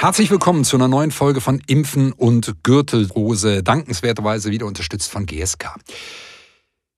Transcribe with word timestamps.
Herzlich 0.00 0.30
willkommen 0.30 0.62
zu 0.62 0.76
einer 0.76 0.86
neuen 0.86 1.10
Folge 1.10 1.40
von 1.40 1.60
Impfen 1.66 2.12
und 2.12 2.62
Gürtelrose, 2.62 3.64
dankenswerterweise 3.64 4.52
wieder 4.52 4.66
unterstützt 4.66 5.10
von 5.10 5.26
GSK. 5.26 5.74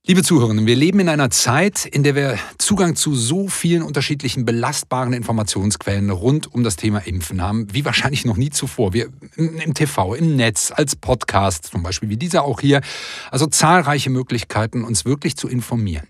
Liebe 0.07 0.23
Zuhörerinnen, 0.23 0.66
wir 0.66 0.77
leben 0.77 1.00
in 1.00 1.09
einer 1.09 1.30
Zeit, 1.30 1.86
in 1.86 2.02
der 2.02 2.14
wir 2.14 2.39
Zugang 2.59 2.96
zu 2.96 3.14
so 3.14 3.48
vielen 3.48 3.80
unterschiedlichen 3.80 4.45
belastbaren 4.45 5.14
Informationsquellen 5.14 6.11
rund 6.11 6.52
um 6.52 6.62
das 6.62 6.77
Thema 6.77 6.98
Impfen 6.98 7.41
haben, 7.41 7.73
wie 7.73 7.86
wahrscheinlich 7.86 8.27
noch 8.27 8.36
nie 8.36 8.50
zuvor. 8.50 8.93
Wir 8.93 9.09
im 9.37 9.73
TV, 9.73 10.14
im 10.14 10.37
Netz, 10.37 10.71
als 10.71 10.95
Podcast, 10.95 11.69
zum 11.69 11.82
Beispiel 11.82 12.11
wie 12.11 12.19
dieser 12.19 12.43
auch 12.43 12.61
hier. 12.61 12.82
Also 13.30 13.46
zahlreiche 13.46 14.11
Möglichkeiten, 14.11 14.85
uns 14.85 15.07
wirklich 15.07 15.39
zu 15.39 15.48
informieren. 15.48 16.07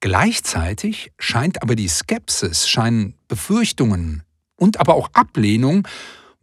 Gleichzeitig 0.00 1.12
scheint 1.18 1.62
aber 1.62 1.76
die 1.76 1.88
Skepsis, 1.88 2.66
scheinen 2.66 3.12
Befürchtungen, 3.28 4.22
und 4.56 4.80
aber 4.80 4.94
auch 4.94 5.10
Ablehnung 5.12 5.86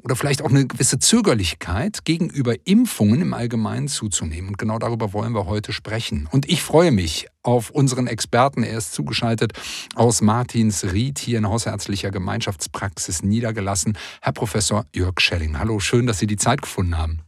oder 0.04 0.16
vielleicht 0.16 0.42
auch 0.42 0.50
eine 0.50 0.66
gewisse 0.66 1.00
Zögerlichkeit 1.00 2.06
gegenüber 2.06 2.56
Impfungen 2.66 3.22
im 3.22 3.34
Allgemeinen 3.34 3.88
zuzunehmen. 3.88 4.50
Und 4.50 4.58
genau 4.58 4.80
darüber 4.80 5.14
wollen 5.14 5.34
wir 5.34 5.46
heute 5.46 5.74
sprechen. 5.74 6.28
Und 6.32 6.50
ich 6.50 6.62
freue 6.64 6.92
mich 6.92 7.28
auf 7.44 7.70
unseren 7.72 8.08
Experten. 8.08 8.64
Er 8.64 8.78
ist 8.78 8.94
zugeschaltet 8.94 9.54
aus 9.96 10.22
Martinsried 10.22 11.20
hier 11.20 11.38
in 11.38 11.48
hausärztlicher 11.48 12.12
Gemeinschaftspraxis 12.12 13.24
niedergelassen. 13.24 13.98
Herr 14.22 14.34
Professor 14.34 14.86
Jörg 14.94 15.20
Schelling. 15.20 15.58
Hallo, 15.60 15.80
schön, 15.80 16.08
dass 16.08 16.20
Sie 16.20 16.28
die 16.28 16.38
Zeit 16.38 16.62
gefunden 16.62 16.98
haben. 16.98 17.20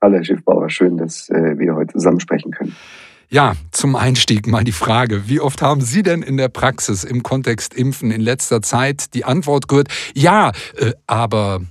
Hallo, 0.00 0.16
Herr 0.16 0.24
Schiffbauer. 0.24 0.68
Schön, 0.68 0.96
dass 0.96 1.28
äh, 1.30 1.58
wir 1.58 1.74
heute 1.74 1.92
zusammen 1.94 2.20
sprechen 2.20 2.52
können. 2.52 2.76
Ja, 3.28 3.54
zum 3.72 3.96
Einstieg 3.96 4.46
mal 4.46 4.62
die 4.62 4.72
Frage, 4.72 5.28
wie 5.28 5.40
oft 5.40 5.60
haben 5.60 5.80
Sie 5.80 6.02
denn 6.02 6.22
in 6.22 6.36
der 6.36 6.48
Praxis 6.48 7.02
im 7.02 7.22
Kontext 7.22 7.74
Impfen 7.74 8.10
in 8.10 8.20
letzter 8.20 8.62
Zeit 8.62 9.14
die 9.14 9.24
Antwort 9.24 9.68
gehört, 9.68 9.88
ja, 10.14 10.52
äh, 10.76 10.92
aber... 11.06 11.62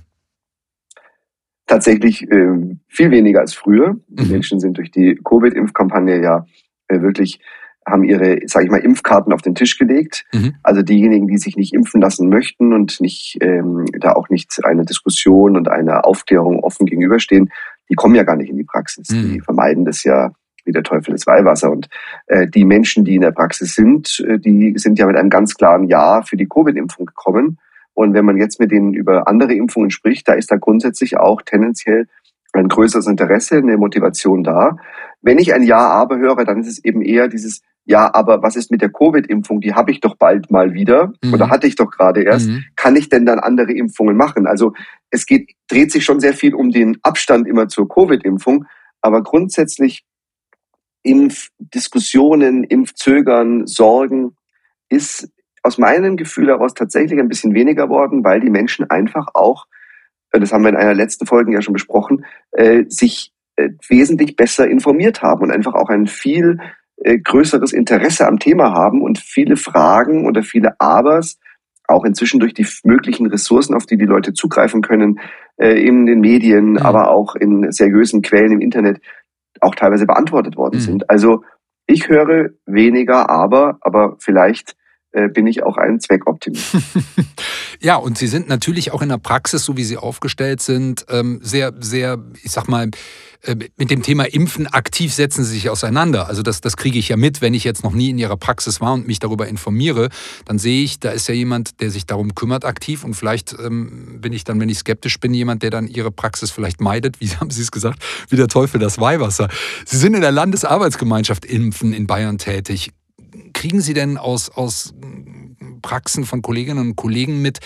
Tatsächlich 1.66 2.22
äh, 2.30 2.76
viel 2.88 3.10
weniger 3.10 3.40
als 3.40 3.54
früher. 3.54 3.96
Die 4.06 4.24
mhm. 4.24 4.32
Menschen 4.32 4.60
sind 4.60 4.76
durch 4.76 4.90
die 4.90 5.18
Covid-Impfkampagne 5.24 6.22
ja 6.22 6.46
äh, 6.88 7.00
wirklich 7.00 7.40
haben 7.88 8.02
ihre, 8.02 8.40
sage 8.46 8.64
ich 8.64 8.70
mal, 8.70 8.80
Impfkarten 8.80 9.32
auf 9.32 9.42
den 9.42 9.54
Tisch 9.54 9.78
gelegt. 9.78 10.24
Mhm. 10.32 10.54
Also 10.62 10.82
diejenigen, 10.82 11.28
die 11.28 11.38
sich 11.38 11.56
nicht 11.56 11.72
impfen 11.72 12.00
lassen 12.00 12.28
möchten 12.28 12.72
und 12.72 13.00
nicht 13.00 13.38
ähm, 13.40 13.84
da 14.00 14.12
auch 14.12 14.28
nicht 14.28 14.64
einer 14.64 14.84
Diskussion 14.84 15.56
und 15.56 15.68
einer 15.68 16.04
Aufklärung 16.04 16.60
offen 16.60 16.86
gegenüberstehen, 16.86 17.50
die 17.88 17.94
kommen 17.94 18.16
ja 18.16 18.24
gar 18.24 18.36
nicht 18.36 18.50
in 18.50 18.56
die 18.56 18.64
Praxis. 18.64 19.10
Mhm. 19.10 19.34
Die 19.34 19.40
vermeiden 19.40 19.84
das 19.84 20.02
ja 20.02 20.32
wie 20.66 20.72
der 20.72 20.82
Teufel 20.82 21.12
das 21.12 21.26
Weihwasser. 21.26 21.70
Und 21.70 21.88
äh, 22.26 22.46
die 22.46 22.64
Menschen, 22.64 23.04
die 23.04 23.14
in 23.14 23.22
der 23.22 23.30
Praxis 23.30 23.74
sind, 23.74 24.22
äh, 24.26 24.38
die 24.38 24.74
sind 24.76 24.98
ja 24.98 25.06
mit 25.06 25.16
einem 25.16 25.30
ganz 25.30 25.54
klaren 25.54 25.84
Ja 25.84 26.22
für 26.22 26.36
die 26.36 26.48
Covid-Impfung 26.48 27.06
gekommen. 27.06 27.58
Und 27.94 28.12
wenn 28.12 28.26
man 28.26 28.36
jetzt 28.36 28.60
mit 28.60 28.70
denen 28.70 28.92
über 28.92 29.26
andere 29.26 29.54
Impfungen 29.54 29.90
spricht, 29.90 30.28
da 30.28 30.34
ist 30.34 30.50
da 30.50 30.56
grundsätzlich 30.56 31.16
auch 31.16 31.40
tendenziell 31.40 32.06
ein 32.52 32.68
größeres 32.68 33.06
Interesse, 33.06 33.56
eine 33.56 33.76
Motivation 33.76 34.42
da. 34.42 34.76
Wenn 35.22 35.38
ich 35.38 35.54
ein 35.54 35.62
Ja, 35.62 35.88
aber 35.88 36.18
höre, 36.18 36.44
dann 36.44 36.60
ist 36.60 36.68
es 36.68 36.84
eben 36.84 37.02
eher 37.02 37.28
dieses 37.28 37.62
Ja, 37.84 38.12
aber 38.12 38.42
was 38.42 38.56
ist 38.56 38.70
mit 38.70 38.82
der 38.82 38.90
Covid-Impfung? 38.90 39.60
Die 39.60 39.74
habe 39.74 39.90
ich 39.90 40.00
doch 40.00 40.16
bald 40.16 40.50
mal 40.50 40.74
wieder 40.74 41.12
mhm. 41.22 41.34
oder 41.34 41.50
hatte 41.50 41.66
ich 41.66 41.76
doch 41.76 41.90
gerade 41.90 42.22
erst. 42.22 42.48
Mhm. 42.48 42.64
Kann 42.76 42.96
ich 42.96 43.08
denn 43.08 43.26
dann 43.26 43.38
andere 43.38 43.72
Impfungen 43.72 44.16
machen? 44.16 44.46
Also 44.46 44.72
es 45.10 45.26
geht, 45.26 45.52
dreht 45.68 45.92
sich 45.92 46.04
schon 46.04 46.20
sehr 46.20 46.34
viel 46.34 46.54
um 46.54 46.70
den 46.70 46.98
Abstand 47.02 47.46
immer 47.46 47.68
zur 47.68 47.88
Covid-Impfung. 47.88 48.66
Aber 49.00 49.22
grundsätzlich 49.22 50.04
Impfdiskussionen, 51.06 52.64
Impfzögern, 52.64 53.66
Sorgen 53.66 54.36
ist 54.88 55.30
aus 55.62 55.78
meinem 55.78 56.16
Gefühl 56.16 56.48
heraus 56.48 56.74
tatsächlich 56.74 57.18
ein 57.18 57.28
bisschen 57.28 57.54
weniger 57.54 57.88
worden, 57.88 58.24
weil 58.24 58.40
die 58.40 58.50
Menschen 58.50 58.88
einfach 58.90 59.28
auch, 59.34 59.66
äh, 60.30 60.40
das 60.40 60.52
haben 60.52 60.62
wir 60.62 60.70
in 60.70 60.76
einer 60.76 60.94
letzten 60.94 61.26
Folge 61.26 61.52
ja 61.52 61.62
schon 61.62 61.74
besprochen, 61.74 62.24
äh, 62.52 62.84
sich 62.88 63.32
äh, 63.56 63.70
wesentlich 63.88 64.36
besser 64.36 64.68
informiert 64.68 65.22
haben 65.22 65.42
und 65.42 65.50
einfach 65.50 65.74
auch 65.74 65.88
ein 65.88 66.06
viel 66.06 66.58
größeres 67.04 67.74
Interesse 67.74 68.26
am 68.26 68.38
Thema 68.38 68.72
haben 68.72 69.02
und 69.02 69.18
viele 69.18 69.56
Fragen 69.56 70.26
oder 70.26 70.42
viele 70.42 70.80
Abers 70.80 71.38
auch 71.86 72.06
inzwischen 72.06 72.40
durch 72.40 72.54
die 72.54 72.66
möglichen 72.84 73.26
Ressourcen, 73.26 73.74
auf 73.74 73.84
die 73.84 73.98
die 73.98 74.06
Leute 74.06 74.32
zugreifen 74.32 74.80
können, 74.80 75.20
in 75.58 76.06
den 76.06 76.20
Medien, 76.20 76.70
mhm. 76.70 76.78
aber 76.78 77.10
auch 77.10 77.36
in 77.36 77.70
seriösen 77.70 78.22
Quellen 78.22 78.52
im 78.52 78.60
Internet, 78.62 79.02
auch 79.62 79.74
teilweise 79.74 80.06
beantwortet 80.06 80.56
worden 80.56 80.76
mhm. 80.76 80.80
sind. 80.80 81.10
Also 81.10 81.42
ich 81.86 82.08
höre 82.08 82.50
weniger, 82.66 83.30
aber, 83.30 83.78
aber 83.80 84.16
vielleicht 84.18 84.76
bin 85.32 85.46
ich 85.46 85.62
auch 85.62 85.76
ein 85.76 86.00
Zweckoptimist. 86.00 86.76
ja, 87.80 87.96
und 87.96 88.18
Sie 88.18 88.26
sind 88.26 88.48
natürlich 88.48 88.92
auch 88.92 89.02
in 89.02 89.08
der 89.08 89.18
Praxis, 89.18 89.64
so 89.64 89.76
wie 89.76 89.84
Sie 89.84 89.96
aufgestellt 89.96 90.60
sind, 90.60 91.06
ähm, 91.08 91.40
sehr, 91.42 91.72
sehr, 91.80 92.18
ich 92.42 92.52
sag 92.52 92.68
mal, 92.68 92.90
äh, 93.42 93.56
mit 93.76 93.90
dem 93.90 94.02
Thema 94.02 94.24
Impfen 94.24 94.66
aktiv 94.66 95.12
setzen 95.12 95.44
Sie 95.44 95.54
sich 95.54 95.70
auseinander. 95.70 96.28
Also 96.28 96.42
das, 96.42 96.60
das 96.60 96.76
kriege 96.76 96.98
ich 96.98 97.08
ja 97.08 97.16
mit, 97.16 97.40
wenn 97.40 97.54
ich 97.54 97.64
jetzt 97.64 97.84
noch 97.84 97.92
nie 97.92 98.10
in 98.10 98.18
Ihrer 98.18 98.36
Praxis 98.36 98.80
war 98.80 98.92
und 98.92 99.06
mich 99.06 99.18
darüber 99.18 99.46
informiere, 99.46 100.08
dann 100.44 100.58
sehe 100.58 100.82
ich, 100.82 101.00
da 101.00 101.10
ist 101.10 101.28
ja 101.28 101.34
jemand, 101.34 101.80
der 101.80 101.90
sich 101.90 102.06
darum 102.06 102.34
kümmert 102.34 102.64
aktiv 102.64 103.04
und 103.04 103.14
vielleicht 103.14 103.56
ähm, 103.58 104.20
bin 104.20 104.32
ich 104.32 104.44
dann, 104.44 104.60
wenn 104.60 104.68
ich 104.68 104.78
skeptisch 104.78 105.20
bin, 105.20 105.32
jemand, 105.34 105.62
der 105.62 105.70
dann 105.70 105.86
Ihre 105.86 106.10
Praxis 106.10 106.50
vielleicht 106.50 106.80
meidet, 106.80 107.20
wie 107.20 107.28
haben 107.40 107.50
Sie 107.50 107.62
es 107.62 107.70
gesagt, 107.70 108.02
wie 108.28 108.36
der 108.36 108.48
Teufel 108.48 108.80
das 108.80 109.00
Weihwasser. 109.00 109.48
Sie 109.84 109.96
sind 109.96 110.14
in 110.14 110.20
der 110.20 110.32
Landesarbeitsgemeinschaft 110.32 111.44
Impfen 111.44 111.92
in 111.92 112.06
Bayern 112.06 112.38
tätig 112.38 112.92
kriegen 113.56 113.80
Sie 113.80 113.94
denn 113.94 114.18
aus, 114.18 114.50
aus 114.50 114.94
Praxen 115.82 116.24
von 116.24 116.42
Kolleginnen 116.42 116.90
und 116.90 116.96
Kollegen 116.96 117.42
mit, 117.42 117.58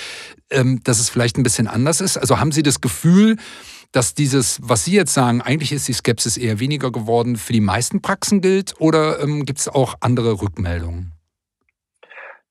ähm, 0.51 0.81
dass 0.85 1.01
es 1.01 1.11
vielleicht 1.11 1.37
ein 1.37 1.43
bisschen 1.43 1.67
anders 1.67 2.01
ist? 2.01 2.17
Also 2.17 2.41
haben 2.41 2.53
Sie 2.53 2.63
das 2.63 2.81
Gefühl, 2.81 3.37
dass 3.93 4.15
dieses, 4.15 4.61
was 4.63 4.85
Sie 4.85 4.93
jetzt 4.93 5.13
sagen, 5.13 5.43
eigentlich 5.43 5.73
ist 5.73 5.89
die 5.89 5.93
Skepsis 5.93 6.37
eher 6.37 6.61
weniger 6.61 6.93
geworden, 6.93 7.37
für 7.37 7.53
die 7.53 7.61
meisten 7.61 8.01
Praxen 8.01 8.41
gilt 8.41 8.81
oder 8.81 9.21
ähm, 9.21 9.45
gibt 9.45 9.59
es 9.59 9.69
auch 9.69 9.97
andere 10.01 10.41
Rückmeldungen? 10.41 11.13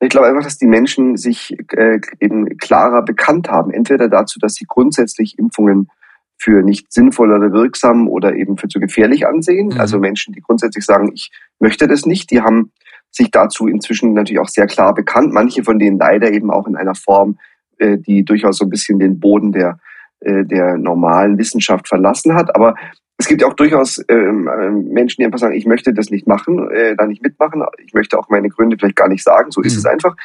Ich 0.01 0.09
glaube 0.09 0.27
einfach, 0.27 0.43
dass 0.43 0.57
die 0.57 0.67
Menschen 0.67 1.17
sich 1.17 1.55
äh, 1.71 1.99
eben 2.19 2.57
klarer 2.57 3.03
bekannt 3.03 3.49
haben. 3.49 3.71
Entweder 3.71 4.09
dazu, 4.09 4.39
dass 4.39 4.55
sie 4.55 4.65
grundsätzlich 4.67 5.37
Impfungen 5.37 5.89
für 6.37 6.61
nicht 6.63 6.91
sinnvoll 6.91 7.33
oder 7.33 7.51
wirksam 7.51 8.07
oder 8.07 8.33
eben 8.33 8.57
für 8.57 8.69
zu 8.69 8.79
gefährlich 8.79 9.27
ansehen. 9.27 9.69
Mhm. 9.69 9.79
Also 9.79 9.99
Menschen, 9.99 10.33
die 10.33 10.41
grundsätzlich 10.41 10.85
sagen, 10.85 11.11
ich 11.13 11.31
möchte 11.59 11.87
das 11.87 12.05
nicht, 12.05 12.31
die 12.31 12.41
haben 12.41 12.71
sich 13.11 13.31
dazu 13.31 13.67
inzwischen 13.67 14.13
natürlich 14.13 14.39
auch 14.39 14.47
sehr 14.47 14.67
klar 14.67 14.93
bekannt. 14.93 15.33
Manche 15.33 15.63
von 15.63 15.79
denen 15.79 15.97
leider 15.97 16.31
eben 16.31 16.51
auch 16.51 16.67
in 16.67 16.75
einer 16.75 16.95
Form, 16.95 17.37
äh, 17.77 17.97
die 17.97 18.23
durchaus 18.23 18.57
so 18.57 18.65
ein 18.65 18.69
bisschen 18.69 18.99
den 18.99 19.19
Boden 19.19 19.51
der, 19.51 19.79
äh, 20.19 20.45
der 20.45 20.77
normalen 20.77 21.37
Wissenschaft 21.37 21.87
verlassen 21.87 22.35
hat. 22.35 22.55
Aber 22.55 22.75
es 23.17 23.27
gibt 23.27 23.41
ja 23.41 23.47
auch 23.47 23.53
durchaus 23.53 24.03
ähm, 24.07 24.47
äh, 24.47 24.69
Menschen, 24.69 25.21
die 25.21 25.25
einfach 25.25 25.39
sagen, 25.39 25.55
ich 25.55 25.65
möchte 25.65 25.93
das 25.93 26.09
nicht 26.09 26.27
machen, 26.27 26.71
äh, 26.71 26.95
da 26.95 27.05
nicht 27.05 27.21
mitmachen. 27.21 27.63
Ich 27.85 27.93
möchte 27.93 28.17
auch 28.17 28.29
meine 28.29 28.49
Gründe 28.49 28.77
vielleicht 28.77 28.95
gar 28.95 29.09
nicht 29.09 29.23
sagen. 29.23 29.51
So 29.51 29.61
ist 29.61 29.73
mhm. 29.73 29.79
es 29.79 29.85
einfach. 29.85 30.15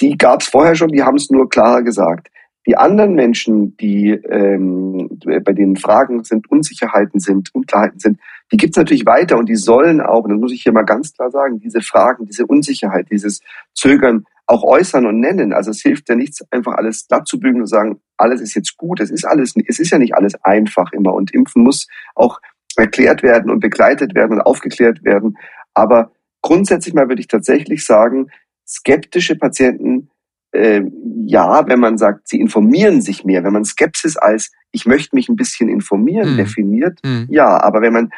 Die 0.00 0.16
gab 0.18 0.40
es 0.40 0.48
vorher 0.48 0.74
schon, 0.74 0.88
die 0.88 1.02
haben 1.02 1.16
es 1.16 1.30
nur 1.30 1.48
klarer 1.48 1.82
gesagt. 1.82 2.28
Die 2.66 2.76
anderen 2.76 3.14
Menschen, 3.14 3.76
die 3.76 4.10
ähm, 4.10 5.08
bei 5.44 5.52
denen 5.52 5.76
Fragen 5.76 6.22
sind, 6.24 6.50
Unsicherheiten 6.50 7.20
sind, 7.20 7.54
Unklarheiten 7.54 7.98
sind, 7.98 8.18
die 8.52 8.58
gibt 8.58 8.74
es 8.74 8.76
natürlich 8.76 9.06
weiter 9.06 9.38
und 9.38 9.48
die 9.48 9.56
sollen 9.56 10.00
auch, 10.00 10.24
und 10.24 10.30
das 10.30 10.40
muss 10.40 10.52
ich 10.52 10.62
hier 10.62 10.72
mal 10.72 10.84
ganz 10.84 11.14
klar 11.14 11.30
sagen, 11.30 11.58
diese 11.58 11.80
Fragen, 11.80 12.26
diese 12.26 12.46
Unsicherheit, 12.46 13.06
dieses 13.10 13.40
Zögern 13.74 14.26
auch 14.46 14.62
äußern 14.62 15.06
und 15.06 15.20
nennen. 15.20 15.54
Also 15.54 15.70
es 15.70 15.80
hilft 15.80 16.08
ja 16.10 16.14
nichts, 16.14 16.44
einfach 16.50 16.74
alles 16.74 17.08
glatt 17.08 17.26
zu 17.26 17.40
bügeln 17.40 17.62
und 17.62 17.66
sagen, 17.66 18.00
alles 18.18 18.42
ist 18.42 18.54
jetzt 18.54 18.76
gut. 18.76 19.00
Es 19.00 19.10
ist 19.10 19.24
alles, 19.24 19.54
es 19.66 19.78
ist 19.78 19.90
ja 19.90 19.98
nicht 19.98 20.14
alles 20.14 20.34
einfach 20.44 20.92
immer 20.92 21.14
und 21.14 21.32
Impfen 21.32 21.62
muss 21.62 21.88
auch 22.14 22.40
erklärt 22.76 23.22
werden 23.22 23.50
und 23.50 23.60
begleitet 23.60 24.14
werden 24.14 24.32
und 24.32 24.40
aufgeklärt 24.42 25.02
werden. 25.02 25.38
Aber 25.72 26.12
grundsätzlich 26.42 26.94
mal 26.94 27.08
würde 27.08 27.20
ich 27.20 27.28
tatsächlich 27.28 27.84
sagen, 27.86 28.28
skeptische 28.66 29.36
Patienten 29.36 30.10
äh, 30.52 30.82
ja, 31.24 31.66
wenn 31.66 31.80
man 31.80 31.96
sagt, 31.96 32.28
sie 32.28 32.38
informieren 32.38 33.00
sich 33.00 33.24
mehr, 33.24 33.42
wenn 33.42 33.54
man 33.54 33.64
Skepsis 33.64 34.18
als 34.18 34.52
ich 34.70 34.86
möchte 34.86 35.16
mich 35.16 35.28
ein 35.28 35.36
bisschen 35.36 35.68
informieren 35.68 36.32
mhm. 36.32 36.36
definiert, 36.36 36.98
mhm. 37.04 37.26
ja, 37.30 37.62
aber 37.62 37.80
wenn 37.80 37.92
man 37.92 38.10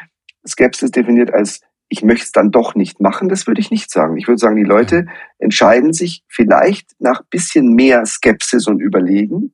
Skepsis 0.47 0.91
definiert 0.91 1.33
als 1.33 1.61
ich 1.89 2.03
möchte 2.03 2.25
es 2.25 2.31
dann 2.31 2.51
doch 2.51 2.75
nicht 2.75 2.99
machen, 2.99 3.29
das 3.29 3.47
würde 3.47 3.61
ich 3.61 3.71
nicht 3.71 3.91
sagen. 3.91 4.17
Ich 4.17 4.27
würde 4.27 4.39
sagen, 4.39 4.55
die 4.55 4.63
Leute 4.63 5.05
entscheiden 5.37 5.93
sich 5.93 6.23
vielleicht 6.27 6.91
nach 6.99 7.21
bisschen 7.29 7.75
mehr 7.75 8.05
Skepsis 8.05 8.67
und 8.67 8.79
Überlegen, 8.79 9.53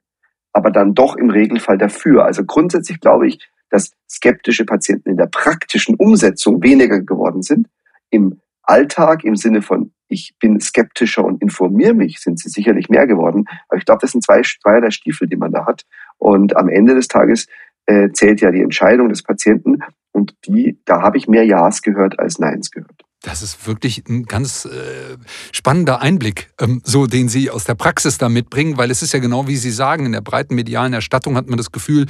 aber 0.53 0.71
dann 0.71 0.93
doch 0.93 1.15
im 1.17 1.29
Regelfall 1.29 1.77
dafür. 1.77 2.25
Also 2.25 2.43
grundsätzlich 2.45 2.99
glaube 2.99 3.27
ich, 3.27 3.49
dass 3.69 3.91
skeptische 4.09 4.65
Patienten 4.65 5.09
in 5.09 5.17
der 5.17 5.27
praktischen 5.27 5.95
Umsetzung 5.95 6.63
weniger 6.63 7.01
geworden 7.01 7.41
sind. 7.41 7.67
Im 8.09 8.39
Alltag 8.63 9.23
im 9.23 9.35
Sinne 9.35 9.61
von 9.61 9.91
ich 10.07 10.35
bin 10.39 10.59
skeptischer 10.59 11.23
und 11.23 11.41
informiere 11.41 11.93
mich, 11.93 12.19
sind 12.19 12.37
sie 12.37 12.49
sicherlich 12.49 12.89
mehr 12.89 13.07
geworden. 13.07 13.45
Aber 13.69 13.77
ich 13.77 13.85
glaube, 13.85 14.01
das 14.01 14.11
sind 14.11 14.23
zwei, 14.23 14.41
zwei 14.41 14.81
der 14.81 14.91
Stiefel, 14.91 15.27
die 15.27 15.37
man 15.37 15.53
da 15.53 15.65
hat. 15.65 15.83
Und 16.17 16.57
am 16.57 16.67
Ende 16.67 16.95
des 16.95 17.07
Tages 17.07 17.47
äh, 17.85 18.09
zählt 18.11 18.41
ja 18.41 18.51
die 18.51 18.61
Entscheidung 18.61 19.07
des 19.07 19.23
Patienten 19.23 19.79
und 20.11 20.35
die, 20.45 20.79
da 20.85 21.01
habe 21.01 21.17
ich 21.17 21.27
mehr 21.27 21.45
Ja's 21.45 21.81
gehört 21.81 22.19
als 22.19 22.39
Neins 22.39 22.71
gehört. 22.71 23.03
Das 23.23 23.43
ist 23.43 23.67
wirklich 23.67 24.03
ein 24.09 24.23
ganz 24.23 24.65
äh, 24.65 25.17
spannender 25.51 26.01
Einblick, 26.01 26.51
ähm, 26.59 26.81
so 26.83 27.05
den 27.05 27.29
Sie 27.29 27.51
aus 27.51 27.65
der 27.65 27.75
Praxis 27.75 28.17
da 28.17 28.29
mitbringen, 28.29 28.77
weil 28.77 28.89
es 28.89 29.03
ist 29.03 29.13
ja 29.13 29.19
genau 29.19 29.47
wie 29.47 29.57
Sie 29.57 29.69
sagen, 29.69 30.07
in 30.07 30.11
der 30.13 30.21
breiten 30.21 30.55
medialen 30.55 30.93
Erstattung 30.93 31.35
hat 31.35 31.47
man 31.47 31.57
das 31.57 31.71
Gefühl, 31.71 32.07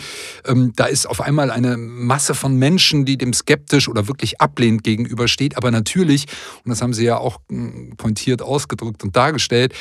ähm, 0.48 0.72
da 0.78 0.86
ist 0.86 1.06
auf 1.08 1.20
einmal 1.20 1.52
eine 1.52 1.76
Masse 1.76 2.34
von 2.34 2.56
Menschen, 2.56 3.04
die 3.04 3.18
dem 3.18 3.34
skeptisch 3.34 3.90
oder 3.90 4.08
wirklich 4.08 4.40
ablehnend 4.40 4.86
gegenübersteht. 4.86 5.58
Aber 5.58 5.70
natürlich, 5.70 6.28
und 6.64 6.70
das 6.70 6.82
haben 6.82 6.94
Sie 6.94 7.04
ja 7.04 7.18
auch 7.18 7.42
hm, 7.50 7.96
pointiert 7.98 8.42
ausgedrückt 8.42 9.04
und 9.04 9.14
dargestellt, 9.14 9.74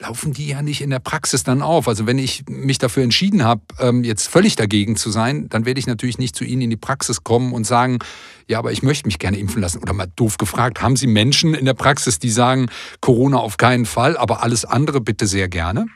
laufen 0.00 0.32
die 0.32 0.48
ja 0.48 0.62
nicht 0.62 0.80
in 0.80 0.90
der 0.90 1.00
Praxis 1.00 1.42
dann 1.42 1.60
auf. 1.60 1.88
Also 1.88 2.06
wenn 2.06 2.18
ich 2.18 2.44
mich 2.48 2.78
dafür 2.78 3.02
entschieden 3.02 3.44
habe, 3.44 3.62
ähm, 3.80 4.04
jetzt 4.04 4.28
völlig 4.28 4.54
dagegen 4.54 4.96
zu 4.96 5.10
sein, 5.10 5.48
dann 5.48 5.66
werde 5.66 5.80
ich 5.80 5.86
natürlich 5.86 6.18
nicht 6.18 6.36
zu 6.36 6.44
Ihnen 6.44 6.62
in 6.62 6.70
die 6.70 6.76
Praxis 6.76 7.24
kommen 7.24 7.52
und 7.52 7.66
sagen, 7.66 7.98
ja, 8.46 8.58
aber 8.58 8.70
ich 8.70 8.82
möchte 8.82 9.08
mich 9.08 9.18
gerne 9.18 9.38
impfen 9.38 9.60
lassen. 9.60 9.82
Oder 9.82 9.92
mal 9.92 10.06
doof 10.14 10.38
gefragt, 10.38 10.82
haben 10.82 10.96
Sie 10.96 11.08
Menschen 11.08 11.54
in 11.54 11.64
der 11.64 11.74
Praxis, 11.74 12.18
die 12.20 12.30
sagen, 12.30 12.68
Corona 13.00 13.38
auf 13.38 13.56
keinen 13.56 13.86
Fall, 13.86 14.16
aber 14.16 14.42
alles 14.42 14.64
andere 14.64 15.00
bitte 15.00 15.26
sehr 15.26 15.48
gerne? 15.48 15.86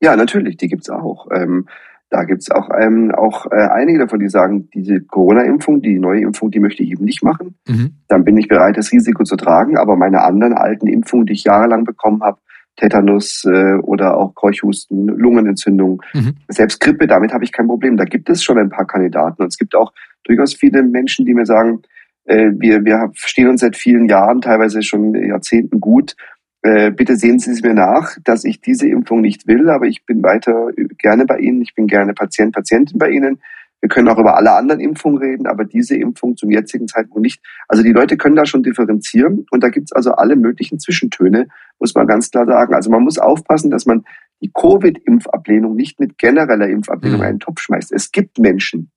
Ja, 0.00 0.16
natürlich, 0.16 0.58
die 0.58 0.68
gibt 0.68 0.82
es 0.82 0.90
auch. 0.90 1.28
Ähm, 1.34 1.66
da 2.10 2.24
gibt 2.24 2.42
es 2.42 2.50
auch, 2.50 2.68
ähm, 2.78 3.10
auch 3.12 3.46
äh, 3.46 3.56
einige 3.72 4.00
davon, 4.00 4.20
die 4.20 4.28
sagen, 4.28 4.68
diese 4.74 5.00
Corona-Impfung, 5.00 5.80
die 5.80 5.98
neue 5.98 6.20
Impfung, 6.20 6.50
die 6.50 6.60
möchte 6.60 6.82
ich 6.82 6.90
eben 6.90 7.04
nicht 7.04 7.24
machen. 7.24 7.56
Mhm. 7.66 7.96
Dann 8.06 8.24
bin 8.24 8.36
ich 8.36 8.48
bereit, 8.48 8.76
das 8.76 8.92
Risiko 8.92 9.24
zu 9.24 9.36
tragen. 9.36 9.78
Aber 9.78 9.96
meine 9.96 10.20
anderen 10.20 10.52
alten 10.52 10.86
Impfungen, 10.86 11.26
die 11.26 11.32
ich 11.32 11.44
jahrelang 11.44 11.84
bekommen 11.84 12.22
habe, 12.22 12.38
Tetanus 12.76 13.44
äh, 13.44 13.74
oder 13.82 14.16
auch 14.16 14.34
Keuchhusten, 14.34 15.06
Lungenentzündung, 15.06 16.02
mhm. 16.12 16.34
selbst 16.48 16.80
Grippe, 16.80 17.06
damit 17.06 17.32
habe 17.32 17.44
ich 17.44 17.52
kein 17.52 17.66
Problem. 17.66 17.96
Da 17.96 18.04
gibt 18.04 18.28
es 18.28 18.42
schon 18.42 18.58
ein 18.58 18.70
paar 18.70 18.86
Kandidaten. 18.86 19.42
Und 19.42 19.48
es 19.48 19.58
gibt 19.58 19.74
auch 19.74 19.92
durchaus 20.24 20.54
viele 20.54 20.82
Menschen, 20.82 21.24
die 21.24 21.34
mir 21.34 21.46
sagen, 21.46 21.82
äh, 22.24 22.50
wir, 22.58 22.84
wir 22.84 23.10
stehen 23.14 23.48
uns 23.48 23.60
seit 23.60 23.76
vielen 23.76 24.06
Jahren, 24.06 24.40
teilweise 24.40 24.82
schon 24.82 25.14
Jahrzehnten 25.14 25.80
gut. 25.80 26.16
Äh, 26.62 26.90
bitte 26.90 27.16
sehen 27.16 27.38
Sie 27.38 27.50
es 27.50 27.62
mir 27.62 27.74
nach, 27.74 28.16
dass 28.24 28.44
ich 28.44 28.60
diese 28.60 28.88
Impfung 28.88 29.20
nicht 29.20 29.46
will, 29.46 29.68
aber 29.68 29.86
ich 29.86 30.06
bin 30.06 30.22
weiter 30.22 30.70
gerne 30.98 31.26
bei 31.26 31.38
Ihnen. 31.38 31.60
Ich 31.60 31.74
bin 31.74 31.86
gerne 31.86 32.14
Patient, 32.14 32.54
Patientin 32.54 32.98
bei 32.98 33.10
Ihnen. 33.10 33.40
Wir 33.84 33.88
können 33.88 34.08
auch 34.08 34.16
über 34.16 34.34
alle 34.34 34.52
anderen 34.52 34.80
Impfungen 34.80 35.18
reden, 35.18 35.46
aber 35.46 35.66
diese 35.66 35.94
Impfung 35.94 36.38
zum 36.38 36.50
jetzigen 36.50 36.88
Zeitpunkt 36.88 37.20
nicht. 37.20 37.42
Also 37.68 37.82
die 37.82 37.92
Leute 37.92 38.16
können 38.16 38.34
da 38.34 38.46
schon 38.46 38.62
differenzieren 38.62 39.44
und 39.50 39.62
da 39.62 39.68
gibt 39.68 39.88
es 39.88 39.92
also 39.92 40.12
alle 40.12 40.36
möglichen 40.36 40.78
Zwischentöne, 40.78 41.48
muss 41.78 41.94
man 41.94 42.06
ganz 42.06 42.30
klar 42.30 42.46
sagen. 42.46 42.72
Also 42.72 42.88
man 42.88 43.02
muss 43.02 43.18
aufpassen, 43.18 43.70
dass 43.70 43.84
man 43.84 44.04
die 44.40 44.50
Covid-Impfablehnung 44.54 45.74
nicht 45.74 46.00
mit 46.00 46.16
genereller 46.16 46.66
Impfablehnung 46.66 47.18
mhm. 47.18 47.26
einen 47.26 47.40
Topf 47.40 47.60
schmeißt. 47.60 47.92
Es 47.92 48.10
gibt 48.10 48.38
Menschen, 48.38 48.90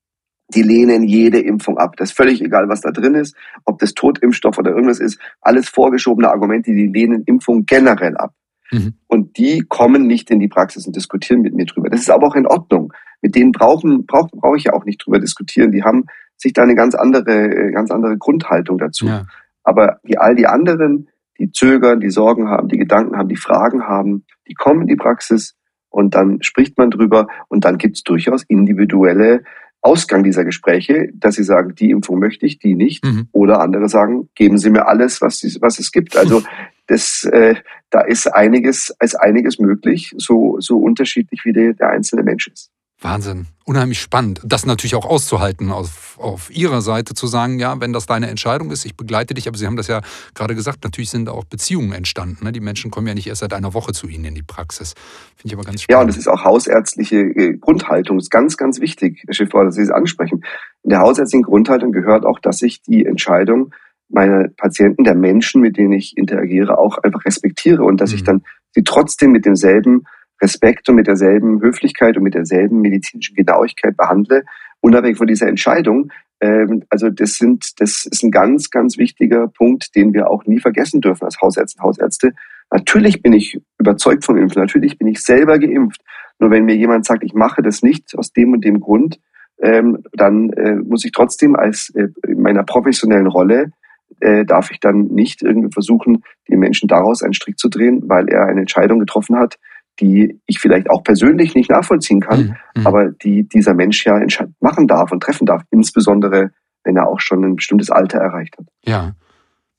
die 0.55 0.63
lehnen 0.63 1.03
jede 1.03 1.41
Impfung 1.41 1.77
ab. 1.77 1.97
Das 1.97 2.11
ist 2.11 2.15
völlig 2.15 2.41
egal, 2.41 2.69
was 2.69 2.79
da 2.79 2.91
drin 2.91 3.15
ist, 3.15 3.35
ob 3.65 3.79
das 3.79 3.93
Totimpfstoff 3.93 4.57
oder 4.57 4.71
irgendwas 4.71 5.01
ist. 5.01 5.19
Alles 5.41 5.67
vorgeschobene 5.67 6.29
Argumente, 6.29 6.71
die 6.71 6.87
lehnen 6.87 7.23
Impfung 7.25 7.65
generell 7.65 8.15
ab. 8.15 8.33
Mhm. 8.71 8.93
Und 9.07 9.37
die 9.37 9.65
kommen 9.67 10.07
nicht 10.07 10.31
in 10.31 10.39
die 10.39 10.47
Praxis 10.47 10.87
und 10.87 10.95
diskutieren 10.95 11.41
mit 11.41 11.53
mir 11.53 11.65
drüber. 11.65 11.89
Das 11.89 11.99
ist 11.99 12.09
aber 12.09 12.27
auch 12.27 12.35
in 12.35 12.47
Ordnung 12.47 12.93
mit 13.21 13.35
denen 13.35 13.51
brauchen, 13.51 14.05
brauche 14.05 14.35
brauch 14.35 14.55
ich 14.55 14.65
ja 14.65 14.73
auch 14.73 14.85
nicht 14.85 15.05
drüber 15.05 15.19
diskutieren. 15.19 15.71
Die 15.71 15.83
haben 15.83 16.05
sich 16.37 16.53
da 16.53 16.63
eine 16.63 16.75
ganz 16.75 16.95
andere, 16.95 17.71
ganz 17.71 17.91
andere 17.91 18.17
Grundhaltung 18.17 18.77
dazu. 18.77 19.07
Ja. 19.07 19.25
Aber 19.63 19.99
die, 20.03 20.17
all 20.17 20.35
die 20.35 20.47
anderen, 20.47 21.09
die 21.39 21.51
zögern, 21.51 21.99
die 21.99 22.09
Sorgen 22.09 22.49
haben, 22.49 22.67
die 22.67 22.77
Gedanken 22.77 23.17
haben, 23.17 23.29
die 23.29 23.35
Fragen 23.35 23.83
haben, 23.83 24.25
die 24.47 24.53
kommen 24.53 24.81
in 24.81 24.87
die 24.87 24.95
Praxis 24.95 25.55
und 25.89 26.15
dann 26.15 26.41
spricht 26.41 26.77
man 26.77 26.91
drüber 26.91 27.27
und 27.47 27.65
dann 27.65 27.77
gibt 27.77 27.97
es 27.97 28.03
durchaus 28.03 28.43
individuelle 28.43 29.43
Ausgang 29.81 30.23
dieser 30.23 30.43
Gespräche, 30.43 31.09
dass 31.13 31.35
sie 31.35 31.43
sagen, 31.43 31.75
die 31.75 31.91
Impfung 31.91 32.19
möchte 32.19 32.45
ich, 32.45 32.59
die 32.59 32.75
nicht. 32.75 33.05
Mhm. 33.05 33.27
Oder 33.31 33.61
andere 33.61 33.87
sagen, 33.87 34.29
geben 34.35 34.57
Sie 34.57 34.69
mir 34.69 34.87
alles, 34.87 35.21
was, 35.21 35.41
was 35.61 35.79
es 35.79 35.91
gibt. 35.91 36.17
Also 36.17 36.43
das, 36.87 37.23
äh, 37.25 37.55
da 37.89 38.01
ist 38.01 38.27
einiges, 38.27 38.93
ist 38.99 39.15
einiges 39.15 39.59
möglich, 39.59 40.13
so, 40.17 40.57
so 40.59 40.79
unterschiedlich 40.79 41.45
wie 41.45 41.53
der, 41.53 41.73
der 41.73 41.89
einzelne 41.89 42.23
Mensch 42.23 42.47
ist. 42.47 42.71
Wahnsinn, 42.99 43.45
unheimlich 43.63 44.01
spannend. 44.01 44.41
Das 44.43 44.65
natürlich 44.65 44.95
auch 44.95 45.05
auszuhalten, 45.05 45.71
auf, 45.71 46.17
auf 46.19 46.49
Ihrer 46.49 46.81
Seite 46.81 47.13
zu 47.13 47.27
sagen, 47.27 47.59
ja, 47.59 47.79
wenn 47.79 47.93
das 47.93 48.07
deine 48.07 48.27
Entscheidung 48.27 48.71
ist, 48.71 48.85
ich 48.85 48.97
begleite 48.97 49.35
dich. 49.35 49.47
Aber 49.47 49.55
Sie 49.55 49.67
haben 49.67 49.77
das 49.77 49.87
ja 49.87 50.01
gerade 50.33 50.55
gesagt, 50.55 50.83
natürlich 50.83 51.11
sind 51.11 51.25
da 51.25 51.31
auch 51.33 51.43
Beziehungen 51.43 51.91
entstanden. 51.93 52.43
Ne? 52.43 52.51
Die 52.51 52.59
Menschen 52.59 52.89
kommen 52.89 53.05
ja 53.05 53.13
nicht 53.13 53.27
erst 53.27 53.41
seit 53.41 53.53
einer 53.53 53.75
Woche 53.75 53.93
zu 53.93 54.07
Ihnen 54.07 54.25
in 54.25 54.33
die 54.33 54.41
Praxis. 54.41 54.95
Finde 55.35 55.47
ich 55.49 55.53
aber 55.53 55.63
ganz 55.63 55.83
spannend. 55.83 55.99
Ja, 55.99 56.01
und 56.01 56.09
es 56.09 56.17
ist 56.17 56.27
auch 56.27 56.43
hausärztliche 56.43 57.17
äh, 57.17 57.57
Grundhaltung. 57.57 58.17
Das 58.17 58.25
ist 58.25 58.31
ganz, 58.31 58.57
ganz 58.57 58.81
wichtig, 58.81 59.21
Herr 59.27 59.35
Schiffbauer, 59.35 59.65
dass 59.65 59.75
Sie 59.75 59.83
es 59.83 59.91
ansprechen. 59.91 60.43
In 60.81 60.89
der 60.89 60.99
hausärztlichen 60.99 61.43
Grundhaltung 61.43 61.91
gehört 61.91 62.25
auch, 62.25 62.39
dass 62.39 62.63
ich 62.63 62.81
die 62.81 63.05
Entscheidung 63.05 63.75
meiner 64.09 64.47
Patienten, 64.47 65.03
der 65.03 65.15
Menschen, 65.15 65.61
mit 65.61 65.77
denen 65.77 65.91
ich 65.91 66.17
interagiere, 66.17 66.79
auch 66.79 66.97
einfach 66.97 67.25
respektiere 67.25 67.83
und 67.83 68.01
dass 68.01 68.11
mhm. 68.11 68.15
ich 68.15 68.23
dann 68.23 68.43
sie 68.71 68.83
trotzdem 68.83 69.31
mit 69.31 69.45
demselben 69.45 70.05
Respekt 70.41 70.87
und 70.89 70.95
mit 70.95 71.07
derselben 71.07 71.61
Höflichkeit 71.61 72.17
und 72.17 72.23
mit 72.23 72.35
derselben 72.35 72.81
medizinischen 72.81 73.35
Genauigkeit 73.35 73.97
behandle, 73.97 74.43
unabhängig 74.81 75.17
von 75.17 75.27
dieser 75.27 75.47
Entscheidung. 75.47 76.11
Ähm, 76.39 76.83
also 76.89 77.09
das 77.09 77.35
sind, 77.35 77.79
das 77.79 78.05
ist 78.05 78.23
ein 78.23 78.31
ganz, 78.31 78.69
ganz 78.69 78.97
wichtiger 78.97 79.47
Punkt, 79.47 79.95
den 79.95 80.13
wir 80.13 80.29
auch 80.29 80.45
nie 80.45 80.59
vergessen 80.59 81.01
dürfen 81.01 81.25
als 81.25 81.39
Hausärzte, 81.41 81.81
Hausärzte. 81.81 82.33
Natürlich 82.71 83.21
bin 83.21 83.33
ich 83.33 83.59
überzeugt 83.79 84.25
vom 84.25 84.37
Impfen, 84.37 84.61
natürlich 84.61 84.97
bin 84.97 85.07
ich 85.07 85.21
selber 85.21 85.57
geimpft. 85.57 86.01
Nur 86.39 86.51
wenn 86.51 86.65
mir 86.65 86.75
jemand 86.75 87.05
sagt, 87.05 87.23
ich 87.23 87.33
mache 87.33 87.61
das 87.61 87.81
nicht 87.81 88.15
aus 88.17 88.31
dem 88.33 88.53
und 88.53 88.63
dem 88.63 88.79
Grund, 88.79 89.19
ähm, 89.59 90.03
dann 90.13 90.51
äh, 90.51 90.75
muss 90.75 91.03
ich 91.03 91.11
trotzdem 91.11 91.55
als 91.55 91.89
äh, 91.95 92.09
in 92.27 92.41
meiner 92.41 92.63
professionellen 92.63 93.27
Rolle 93.27 93.71
äh, 94.19 94.45
darf 94.45 94.71
ich 94.71 94.79
dann 94.79 95.07
nicht 95.07 95.41
irgendwie 95.41 95.71
versuchen, 95.71 96.23
den 96.49 96.59
Menschen 96.59 96.87
daraus 96.87 97.23
einen 97.23 97.33
Strick 97.33 97.57
zu 97.57 97.69
drehen, 97.69 98.03
weil 98.05 98.29
er 98.29 98.45
eine 98.45 98.61
Entscheidung 98.61 98.99
getroffen 98.99 99.37
hat, 99.37 99.57
die 99.99 100.39
ich 100.45 100.59
vielleicht 100.59 100.89
auch 100.89 101.03
persönlich 101.03 101.55
nicht 101.55 101.69
nachvollziehen 101.69 102.21
kann, 102.21 102.39
mhm. 102.39 102.81
mhm. 102.81 102.87
aber 102.87 103.11
die 103.11 103.47
dieser 103.47 103.73
Mensch 103.73 104.05
ja 104.05 104.19
machen 104.59 104.87
darf 104.87 105.11
und 105.11 105.21
treffen 105.21 105.45
darf, 105.45 105.63
insbesondere 105.71 106.51
wenn 106.83 106.95
er 106.95 107.07
auch 107.07 107.19
schon 107.19 107.43
ein 107.43 107.55
bestimmtes 107.55 107.89
Alter 107.89 108.19
erreicht 108.19 108.57
hat. 108.57 108.65
Ja. 108.85 109.13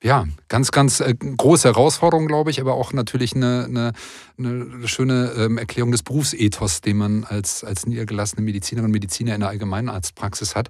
Ja, 0.01 0.27
ganz, 0.47 0.71
ganz 0.71 1.01
äh, 1.01 1.13
große 1.13 1.67
Herausforderung, 1.67 2.29
glaube 2.29 2.53
ich, 2.53 2.61
aber 2.61 2.75
auch 2.75 2.93
natürlich 2.93 3.35
eine, 3.35 3.65
eine, 3.69 3.93
eine 4.39 4.87
schöne 4.87 5.33
ähm, 5.37 5.59
Erklärung 5.59 5.91
des 5.91 6.05
Berufsethos, 6.05 6.83
den 6.83 6.99
man 6.99 7.25
als, 7.25 7.65
als 7.65 7.85
niedergelassene 7.85 8.41
Medizinerin 8.43 8.85
und 8.85 8.93
Mediziner 8.93 9.35
in 9.35 9.41
der 9.41 9.49
Allgemeinarztpraxis 9.49 10.55
hat 10.55 10.69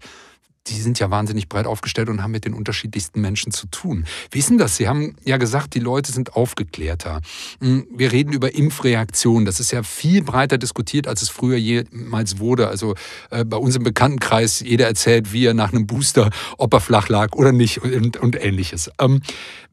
die 0.68 0.80
sind 0.80 0.98
ja 0.98 1.10
wahnsinnig 1.10 1.48
breit 1.48 1.66
aufgestellt 1.66 2.08
und 2.08 2.22
haben 2.22 2.30
mit 2.30 2.44
den 2.44 2.54
unterschiedlichsten 2.54 3.20
Menschen 3.20 3.52
zu 3.52 3.66
tun. 3.66 4.04
Wie 4.30 4.38
ist 4.38 4.50
denn 4.50 4.58
das? 4.58 4.76
Sie 4.76 4.88
haben 4.88 5.16
ja 5.24 5.36
gesagt, 5.36 5.74
die 5.74 5.80
Leute 5.80 6.12
sind 6.12 6.34
aufgeklärter. 6.34 7.20
Hm, 7.60 7.86
wir 7.94 8.12
reden 8.12 8.32
über 8.32 8.54
Impfreaktionen. 8.54 9.44
Das 9.44 9.60
ist 9.60 9.70
ja 9.70 9.82
viel 9.82 10.22
breiter 10.22 10.58
diskutiert, 10.58 11.06
als 11.06 11.22
es 11.22 11.28
früher 11.28 11.56
jemals 11.56 12.38
wurde. 12.38 12.68
Also 12.68 12.94
äh, 13.30 13.44
bei 13.44 13.56
uns 13.56 13.76
im 13.76 13.82
Bekanntenkreis, 13.82 14.60
jeder 14.60 14.86
erzählt, 14.86 15.32
wie 15.32 15.46
er 15.46 15.54
nach 15.54 15.72
einem 15.72 15.86
Booster, 15.86 16.30
ob 16.56 16.72
er 16.74 16.80
flach 16.80 17.08
lag 17.08 17.32
oder 17.32 17.52
nicht 17.52 17.78
und, 17.78 18.16
und 18.16 18.42
ähnliches. 18.42 18.90
Ähm, 19.00 19.22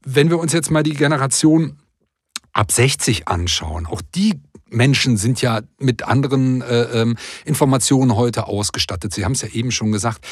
wenn 0.04 0.30
wir 0.30 0.40
uns 0.40 0.54
jetzt 0.54 0.72
mal 0.72 0.84
die 0.84 0.94
Generation 0.94 1.78
ab 2.54 2.72
60 2.72 3.28
anschauen, 3.28 3.86
auch 3.86 4.02
die 4.14 4.40
Menschen 4.70 5.18
sind 5.18 5.42
ja 5.42 5.62
mit 5.80 6.04
anderen 6.04 6.62
äh, 6.62 7.02
ähm, 7.02 7.18
Informationen 7.46 8.16
heute 8.16 8.48
ausgestattet. 8.48 9.14
Sie 9.14 9.26
haben 9.26 9.34
es 9.34 9.42
ja 9.42 9.50
eben 9.50 9.72
schon 9.72 9.92
gesagt. 9.92 10.26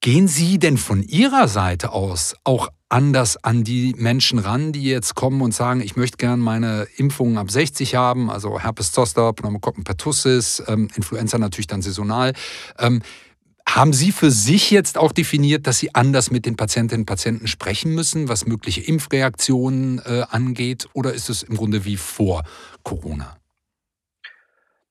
Gehen 0.00 0.28
Sie 0.28 0.58
denn 0.58 0.76
von 0.76 1.02
Ihrer 1.02 1.48
Seite 1.48 1.92
aus 1.92 2.36
auch 2.44 2.68
anders 2.88 3.42
an 3.42 3.64
die 3.64 3.94
Menschen 3.98 4.38
ran, 4.38 4.72
die 4.72 4.84
jetzt 4.84 5.16
kommen 5.16 5.42
und 5.42 5.52
sagen, 5.52 5.80
ich 5.80 5.96
möchte 5.96 6.18
gerne 6.18 6.40
meine 6.40 6.86
Impfungen 6.96 7.36
ab 7.36 7.50
60 7.50 7.96
haben, 7.96 8.30
also 8.30 8.60
Herpes 8.60 8.92
Zoster, 8.92 9.32
Pneumokokken 9.32 9.82
pertussis, 9.82 10.62
ähm, 10.68 10.88
Influenza 10.94 11.38
natürlich 11.38 11.66
dann 11.66 11.82
saisonal. 11.82 12.32
Ähm, 12.78 13.02
haben 13.68 13.92
Sie 13.92 14.12
für 14.12 14.30
sich 14.30 14.70
jetzt 14.70 14.96
auch 14.96 15.12
definiert, 15.12 15.66
dass 15.66 15.80
Sie 15.80 15.94
anders 15.94 16.30
mit 16.30 16.46
den 16.46 16.56
Patientinnen 16.56 17.02
und 17.02 17.06
Patienten 17.06 17.48
sprechen 17.48 17.92
müssen, 17.94 18.28
was 18.28 18.46
mögliche 18.46 18.80
Impfreaktionen 18.80 20.00
äh, 20.06 20.22
angeht, 20.30 20.88
oder 20.94 21.12
ist 21.12 21.28
es 21.28 21.42
im 21.42 21.56
Grunde 21.56 21.84
wie 21.84 21.96
vor 21.96 22.44
Corona? 22.84 23.36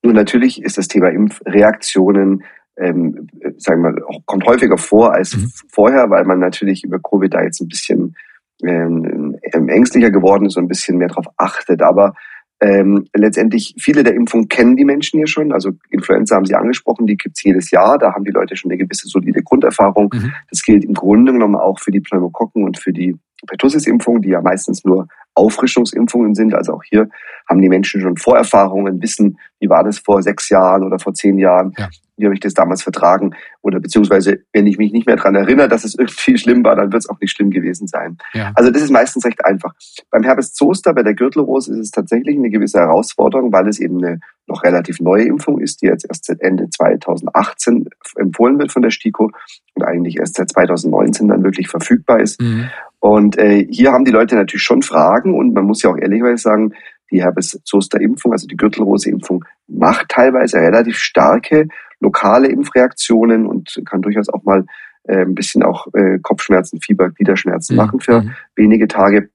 Nun, 0.03 0.13
natürlich 0.13 0.61
ist 0.61 0.77
das 0.77 0.87
Thema 0.87 1.09
Impfreaktionen 1.09 2.43
ähm, 2.77 3.27
sagen 3.57 3.83
wir, 3.83 3.95
kommt 4.25 4.45
häufiger 4.45 4.77
vor 4.77 5.13
als 5.13 5.35
mhm. 5.35 5.51
vorher, 5.69 6.09
weil 6.09 6.25
man 6.25 6.39
natürlich 6.39 6.83
über 6.83 6.99
Covid 6.99 7.33
da 7.33 7.41
jetzt 7.41 7.61
ein 7.61 7.67
bisschen 7.67 8.15
ähm, 8.63 9.37
ähm, 9.53 9.69
ängstlicher 9.69 10.11
geworden 10.11 10.45
ist 10.45 10.57
und 10.57 10.65
ein 10.65 10.69
bisschen 10.69 10.97
mehr 10.97 11.09
darauf 11.09 11.27
achtet. 11.37 11.81
Aber 11.81 12.13
ähm, 12.59 13.05
letztendlich, 13.13 13.75
viele 13.79 14.03
der 14.03 14.15
Impfungen 14.15 14.47
kennen 14.47 14.75
die 14.75 14.85
Menschen 14.85 15.17
hier 15.17 15.27
schon. 15.27 15.51
Also 15.51 15.71
Influenza 15.89 16.35
haben 16.35 16.45
Sie 16.45 16.55
angesprochen, 16.55 17.05
die 17.05 17.15
gibt's 17.15 17.43
jedes 17.43 17.69
Jahr. 17.69 17.97
Da 17.99 18.13
haben 18.13 18.23
die 18.23 18.31
Leute 18.31 18.55
schon 18.55 18.71
eine 18.71 18.79
gewisse 18.79 19.07
solide 19.07 19.43
Grunderfahrung. 19.43 20.09
Mhm. 20.13 20.33
Das 20.49 20.63
gilt 20.63 20.83
im 20.83 20.93
Grunde 20.93 21.33
genommen 21.33 21.55
auch 21.55 21.79
für 21.79 21.91
die 21.91 21.99
Pneumokokken 21.99 22.63
und 22.63 22.79
für 22.79 22.93
die 22.93 23.15
Pertussis-Impfungen, 23.45 24.23
die 24.23 24.29
ja 24.29 24.41
meistens 24.41 24.83
nur 24.83 25.07
Auffrischungsimpfungen 25.35 26.33
sind. 26.33 26.55
Also 26.55 26.73
auch 26.73 26.83
hier 26.83 27.07
haben 27.47 27.61
die 27.61 27.69
Menschen 27.69 28.01
schon 28.01 28.17
Vorerfahrungen, 28.17 29.03
wissen, 29.03 29.37
wie 29.59 29.69
war 29.69 29.83
das 29.83 29.99
vor 29.99 30.23
sechs 30.23 30.49
Jahren 30.49 30.83
oder 30.83 30.97
vor 30.97 31.13
zehn 31.13 31.37
Jahren. 31.37 31.73
Ja. 31.77 31.89
Wie 32.17 32.25
habe 32.25 32.33
ich 32.33 32.39
das 32.39 32.53
damals 32.53 32.83
vertragen? 32.83 33.35
Oder 33.61 33.79
beziehungsweise, 33.79 34.39
wenn 34.51 34.67
ich 34.67 34.77
mich 34.77 34.91
nicht 34.91 35.07
mehr 35.07 35.15
daran 35.15 35.35
erinnere, 35.35 35.67
dass 35.67 35.83
es 35.83 35.95
irgendwie 35.95 36.37
schlimm 36.37 36.63
war, 36.63 36.75
dann 36.75 36.91
wird 36.91 37.03
es 37.03 37.09
auch 37.09 37.19
nicht 37.21 37.31
schlimm 37.31 37.51
gewesen 37.51 37.87
sein. 37.87 38.17
Ja. 38.33 38.51
Also 38.55 38.71
das 38.71 38.81
ist 38.81 38.91
meistens 38.91 39.25
recht 39.25 39.45
einfach. 39.45 39.73
Beim 40.09 40.23
Herpes 40.23 40.53
Zoster, 40.53 40.93
bei 40.93 41.03
der 41.03 41.13
Gürtelrose, 41.13 41.71
ist 41.73 41.79
es 41.79 41.91
tatsächlich 41.91 42.37
eine 42.37 42.49
gewisse 42.49 42.79
Herausforderung, 42.79 43.53
weil 43.53 43.67
es 43.67 43.79
eben 43.79 44.03
eine 44.03 44.19
noch 44.47 44.63
relativ 44.63 44.99
neue 44.99 45.25
Impfung 45.25 45.59
ist, 45.59 45.81
die 45.81 45.87
jetzt 45.87 46.05
erst 46.07 46.25
seit 46.25 46.41
Ende 46.41 46.69
2018 46.69 47.87
empfohlen 48.15 48.57
wird 48.57 48.71
von 48.71 48.81
der 48.81 48.91
STIKO 48.91 49.31
und 49.75 49.83
eigentlich 49.83 50.17
erst 50.17 50.35
seit 50.35 50.49
2019 50.49 51.27
dann 51.27 51.43
wirklich 51.43 51.67
verfügbar 51.67 52.21
ist. 52.21 52.41
Mhm. 52.41 52.69
Und 52.99 53.37
äh, 53.37 53.67
hier 53.69 53.91
haben 53.91 54.05
die 54.05 54.11
Leute 54.11 54.35
natürlich 54.35 54.63
schon 54.63 54.81
Fragen 54.81 55.37
und 55.37 55.53
man 55.53 55.65
muss 55.65 55.83
ja 55.83 55.89
auch 55.89 55.97
ehrlicherweise 55.97 56.41
sagen, 56.41 56.73
die 57.11 57.21
Herpes-Zoster-Impfung, 57.21 58.31
also 58.31 58.47
die 58.47 58.57
Gürtelrose-Impfung, 58.57 59.45
macht 59.67 60.09
teilweise 60.09 60.57
relativ 60.57 60.97
starke 60.97 61.67
lokale 61.99 62.47
Impfreaktionen 62.47 63.45
und 63.45 63.81
kann 63.85 64.01
durchaus 64.01 64.29
auch 64.29 64.43
mal 64.43 64.65
äh, 65.03 65.21
ein 65.21 65.35
bisschen 65.35 65.63
auch 65.63 65.87
äh, 65.93 66.19
Kopfschmerzen, 66.21 66.79
Fieber, 66.81 67.09
Gliederschmerzen 67.09 67.75
mhm. 67.75 67.77
machen 67.77 67.99
für 67.99 68.21
mhm. 68.21 68.35
wenige 68.55 68.87
Tage. 68.87 69.29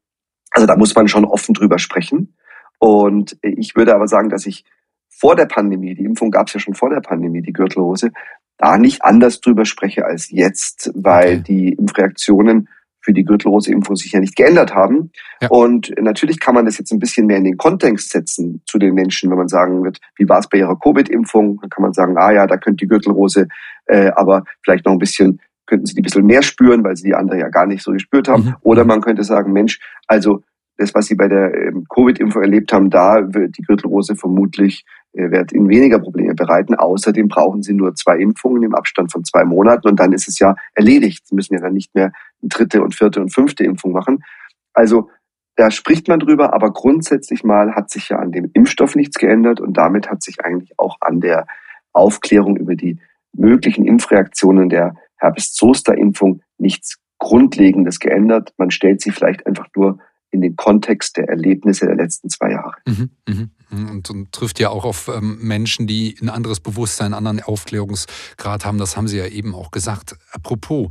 Also 0.50 0.66
da 0.66 0.76
muss 0.76 0.94
man 0.94 1.08
schon 1.08 1.24
offen 1.24 1.54
drüber 1.54 1.78
sprechen. 1.78 2.34
Und 2.78 3.36
ich 3.42 3.76
würde 3.76 3.94
aber 3.94 4.08
sagen, 4.08 4.28
dass 4.28 4.44
ich 4.44 4.64
vor 5.08 5.36
der 5.36 5.46
Pandemie, 5.46 5.94
die 5.94 6.04
Impfung 6.04 6.30
gab 6.30 6.48
es 6.48 6.54
ja 6.54 6.60
schon 6.60 6.74
vor 6.74 6.90
der 6.90 7.00
Pandemie, 7.00 7.42
die 7.42 7.52
Gürtelrose, 7.52 8.10
da 8.58 8.76
nicht 8.76 9.04
anders 9.04 9.40
drüber 9.40 9.64
spreche 9.64 10.04
als 10.04 10.30
jetzt, 10.30 10.90
weil 10.94 11.38
okay. 11.38 11.42
die 11.46 11.72
Impfreaktionen 11.72 12.68
für 13.02 13.12
die 13.12 13.24
Gürtelrose-Impfung 13.24 13.96
sich 13.96 14.12
ja 14.12 14.20
nicht 14.20 14.36
geändert 14.36 14.74
haben. 14.74 15.10
Ja. 15.40 15.48
Und 15.48 15.92
natürlich 16.00 16.40
kann 16.40 16.54
man 16.54 16.64
das 16.64 16.78
jetzt 16.78 16.92
ein 16.92 16.98
bisschen 16.98 17.26
mehr 17.26 17.36
in 17.36 17.44
den 17.44 17.56
Kontext 17.56 18.10
setzen 18.10 18.62
zu 18.66 18.78
den 18.78 18.94
Menschen, 18.94 19.30
wenn 19.30 19.38
man 19.38 19.48
sagen 19.48 19.84
wird, 19.84 19.98
wie 20.16 20.28
war 20.28 20.38
es 20.38 20.48
bei 20.48 20.58
ihrer 20.58 20.78
Covid-Impfung? 20.78 21.58
Dann 21.60 21.70
kann 21.70 21.82
man 21.82 21.92
sagen, 21.92 22.16
ah 22.16 22.32
ja, 22.32 22.46
da 22.46 22.56
könnte 22.56 22.84
die 22.84 22.88
Gürtelrose 22.88 23.48
äh, 23.86 24.10
aber 24.14 24.44
vielleicht 24.62 24.86
noch 24.86 24.92
ein 24.92 24.98
bisschen, 24.98 25.40
könnten 25.66 25.86
sie 25.86 25.94
die 25.94 26.00
ein 26.00 26.04
bisschen 26.04 26.26
mehr 26.26 26.42
spüren, 26.42 26.84
weil 26.84 26.96
sie 26.96 27.04
die 27.04 27.14
andere 27.14 27.38
ja 27.38 27.48
gar 27.48 27.66
nicht 27.66 27.82
so 27.82 27.92
gespürt 27.92 28.28
haben. 28.28 28.44
Mhm. 28.44 28.54
Oder 28.62 28.84
man 28.84 29.00
könnte 29.00 29.24
sagen, 29.24 29.52
Mensch, 29.52 29.80
also 30.06 30.42
das, 30.78 30.94
was 30.94 31.06
sie 31.06 31.14
bei 31.14 31.28
der 31.28 31.54
ähm, 31.54 31.86
Covid-Impfung 31.88 32.42
erlebt 32.42 32.72
haben, 32.72 32.90
da 32.90 33.20
wird 33.34 33.58
die 33.58 33.62
Gürtelrose 33.62 34.16
vermutlich 34.16 34.84
äh, 35.12 35.30
wird 35.30 35.52
ihnen 35.52 35.68
weniger 35.68 35.98
Probleme 35.98 36.34
bereiten. 36.34 36.74
Außerdem 36.74 37.28
brauchen 37.28 37.62
sie 37.62 37.74
nur 37.74 37.94
zwei 37.94 38.16
Impfungen 38.18 38.62
im 38.62 38.74
Abstand 38.74 39.12
von 39.12 39.24
zwei 39.24 39.44
Monaten 39.44 39.88
und 39.88 40.00
dann 40.00 40.12
ist 40.12 40.28
es 40.28 40.38
ja 40.38 40.56
erledigt. 40.74 41.26
Sie 41.26 41.34
müssen 41.34 41.54
ja 41.54 41.60
dann 41.60 41.74
nicht 41.74 41.94
mehr 41.94 42.12
dritte 42.42 42.82
und 42.82 42.94
vierte 42.94 43.20
und 43.20 43.30
fünfte 43.30 43.64
Impfung 43.64 43.92
machen. 43.92 44.24
Also 44.72 45.10
da 45.56 45.70
spricht 45.70 46.08
man 46.08 46.20
drüber, 46.20 46.54
aber 46.54 46.72
grundsätzlich 46.72 47.44
mal 47.44 47.74
hat 47.74 47.90
sich 47.90 48.08
ja 48.08 48.18
an 48.18 48.32
dem 48.32 48.50
Impfstoff 48.52 48.94
nichts 48.94 49.18
geändert 49.18 49.60
und 49.60 49.76
damit 49.76 50.10
hat 50.10 50.22
sich 50.22 50.44
eigentlich 50.44 50.78
auch 50.78 50.96
an 51.00 51.20
der 51.20 51.46
Aufklärung 51.92 52.56
über 52.56 52.74
die 52.74 52.98
möglichen 53.32 53.84
Impfreaktionen 53.84 54.68
der 54.68 54.94
Herpes-Zoster-Impfung 55.16 56.42
nichts 56.58 56.98
Grundlegendes 57.18 58.00
geändert. 58.00 58.52
Man 58.56 58.70
stellt 58.70 59.00
sie 59.00 59.10
vielleicht 59.10 59.46
einfach 59.46 59.68
nur 59.76 59.98
in 60.30 60.40
den 60.40 60.56
Kontext 60.56 61.18
der 61.18 61.28
Erlebnisse 61.28 61.86
der 61.86 61.94
letzten 61.94 62.30
zwei 62.30 62.50
Jahre. 62.52 62.74
Mhm, 62.86 63.10
mh. 63.28 63.48
Und, 63.90 64.10
und, 64.10 64.32
trifft 64.32 64.60
ja 64.60 64.70
auch 64.70 64.84
auf 64.84 65.08
ähm, 65.08 65.38
Menschen, 65.40 65.86
die 65.86 66.16
ein 66.20 66.28
anderes 66.28 66.60
Bewusstsein, 66.60 67.14
einen 67.14 67.26
anderen 67.26 67.46
Aufklärungsgrad 67.46 68.64
haben. 68.64 68.78
Das 68.78 68.96
haben 68.96 69.08
Sie 69.08 69.18
ja 69.18 69.26
eben 69.26 69.54
auch 69.54 69.70
gesagt. 69.70 70.16
Apropos, 70.32 70.88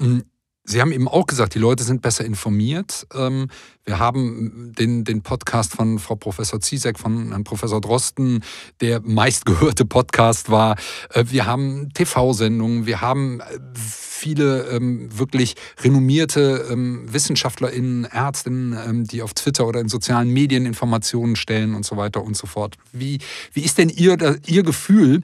hm, 0.00 0.24
Sie 0.64 0.80
haben 0.80 0.92
eben 0.92 1.08
auch 1.08 1.26
gesagt, 1.26 1.54
die 1.54 1.58
Leute 1.58 1.82
sind 1.82 2.02
besser 2.02 2.24
informiert. 2.24 3.06
Ähm, 3.12 3.48
wir 3.84 3.98
haben 3.98 4.72
den, 4.78 5.02
den 5.02 5.22
Podcast 5.22 5.72
von 5.72 5.98
Frau 5.98 6.14
Professor 6.14 6.60
Ziesek, 6.60 7.00
von 7.00 7.30
Herrn 7.30 7.42
Professor 7.42 7.80
Drosten, 7.80 8.44
der 8.80 9.00
meistgehörte 9.00 9.84
Podcast 9.84 10.50
war. 10.50 10.76
Äh, 11.10 11.24
wir 11.28 11.46
haben 11.46 11.88
TV-Sendungen, 11.94 12.86
wir 12.86 13.00
haben 13.00 13.40
äh, 13.40 13.44
viele 13.74 14.68
ähm, 14.68 15.08
wirklich 15.18 15.56
renommierte 15.82 16.68
ähm, 16.70 17.12
WissenschaftlerInnen, 17.12 18.04
Ärztinnen, 18.04 19.04
die 19.04 19.22
auf 19.22 19.34
Twitter 19.34 19.66
oder 19.66 19.80
in 19.80 19.88
sozialen 19.88 20.28
Medien 20.28 20.64
Informationen 20.64 21.34
stellen 21.34 21.74
und 21.74 21.84
so 21.84 21.96
weiter 21.96 22.22
und 22.22 22.36
so 22.36 22.46
fort. 22.46 22.76
Wie, 22.92 23.18
wie 23.52 23.62
ist 23.62 23.78
denn 23.78 23.88
Ihr, 23.88 24.38
Ihr 24.46 24.62
Gefühl? 24.62 25.22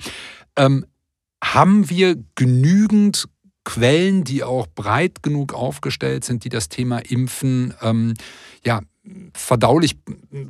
haben 1.40 1.88
wir 1.88 2.16
genügend 2.34 3.28
Quellen, 3.68 4.24
die 4.24 4.42
auch 4.42 4.66
breit 4.66 5.22
genug 5.22 5.52
aufgestellt 5.52 6.24
sind, 6.24 6.42
die 6.42 6.48
das 6.48 6.70
Thema 6.70 7.00
Impfen 7.00 7.74
ähm, 7.82 8.14
ja, 8.64 8.80
verdaulich 9.34 9.98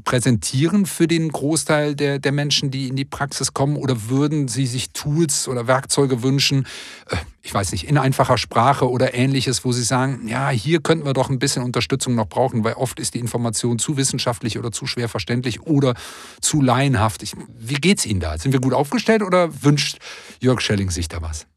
präsentieren 0.04 0.86
für 0.86 1.08
den 1.08 1.28
Großteil 1.28 1.96
der, 1.96 2.20
der 2.20 2.30
Menschen, 2.30 2.70
die 2.70 2.86
in 2.86 2.94
die 2.94 3.04
Praxis 3.04 3.54
kommen? 3.54 3.74
Oder 3.74 4.08
würden 4.08 4.46
Sie 4.46 4.66
sich 4.66 4.90
Tools 4.92 5.48
oder 5.48 5.66
Werkzeuge 5.66 6.22
wünschen, 6.22 6.64
äh, 7.10 7.16
ich 7.42 7.52
weiß 7.52 7.72
nicht, 7.72 7.88
in 7.88 7.98
einfacher 7.98 8.38
Sprache 8.38 8.88
oder 8.88 9.14
ähnliches, 9.14 9.64
wo 9.64 9.72
Sie 9.72 9.82
sagen, 9.82 10.28
ja, 10.28 10.50
hier 10.50 10.80
könnten 10.80 11.04
wir 11.04 11.12
doch 11.12 11.28
ein 11.28 11.40
bisschen 11.40 11.64
Unterstützung 11.64 12.14
noch 12.14 12.28
brauchen, 12.28 12.62
weil 12.62 12.74
oft 12.74 13.00
ist 13.00 13.14
die 13.14 13.18
Information 13.18 13.80
zu 13.80 13.96
wissenschaftlich 13.96 14.60
oder 14.60 14.70
zu 14.70 14.86
schwer 14.86 15.08
verständlich 15.08 15.62
oder 15.62 15.94
zu 16.40 16.62
laienhaft. 16.62 17.24
Wie 17.58 17.74
geht 17.74 17.98
es 17.98 18.06
Ihnen 18.06 18.20
da? 18.20 18.38
Sind 18.38 18.52
wir 18.52 18.60
gut 18.60 18.74
aufgestellt 18.74 19.22
oder 19.22 19.64
wünscht 19.64 19.98
Jörg 20.38 20.60
Schelling 20.60 20.90
sich 20.90 21.08
da 21.08 21.20
was? 21.20 21.48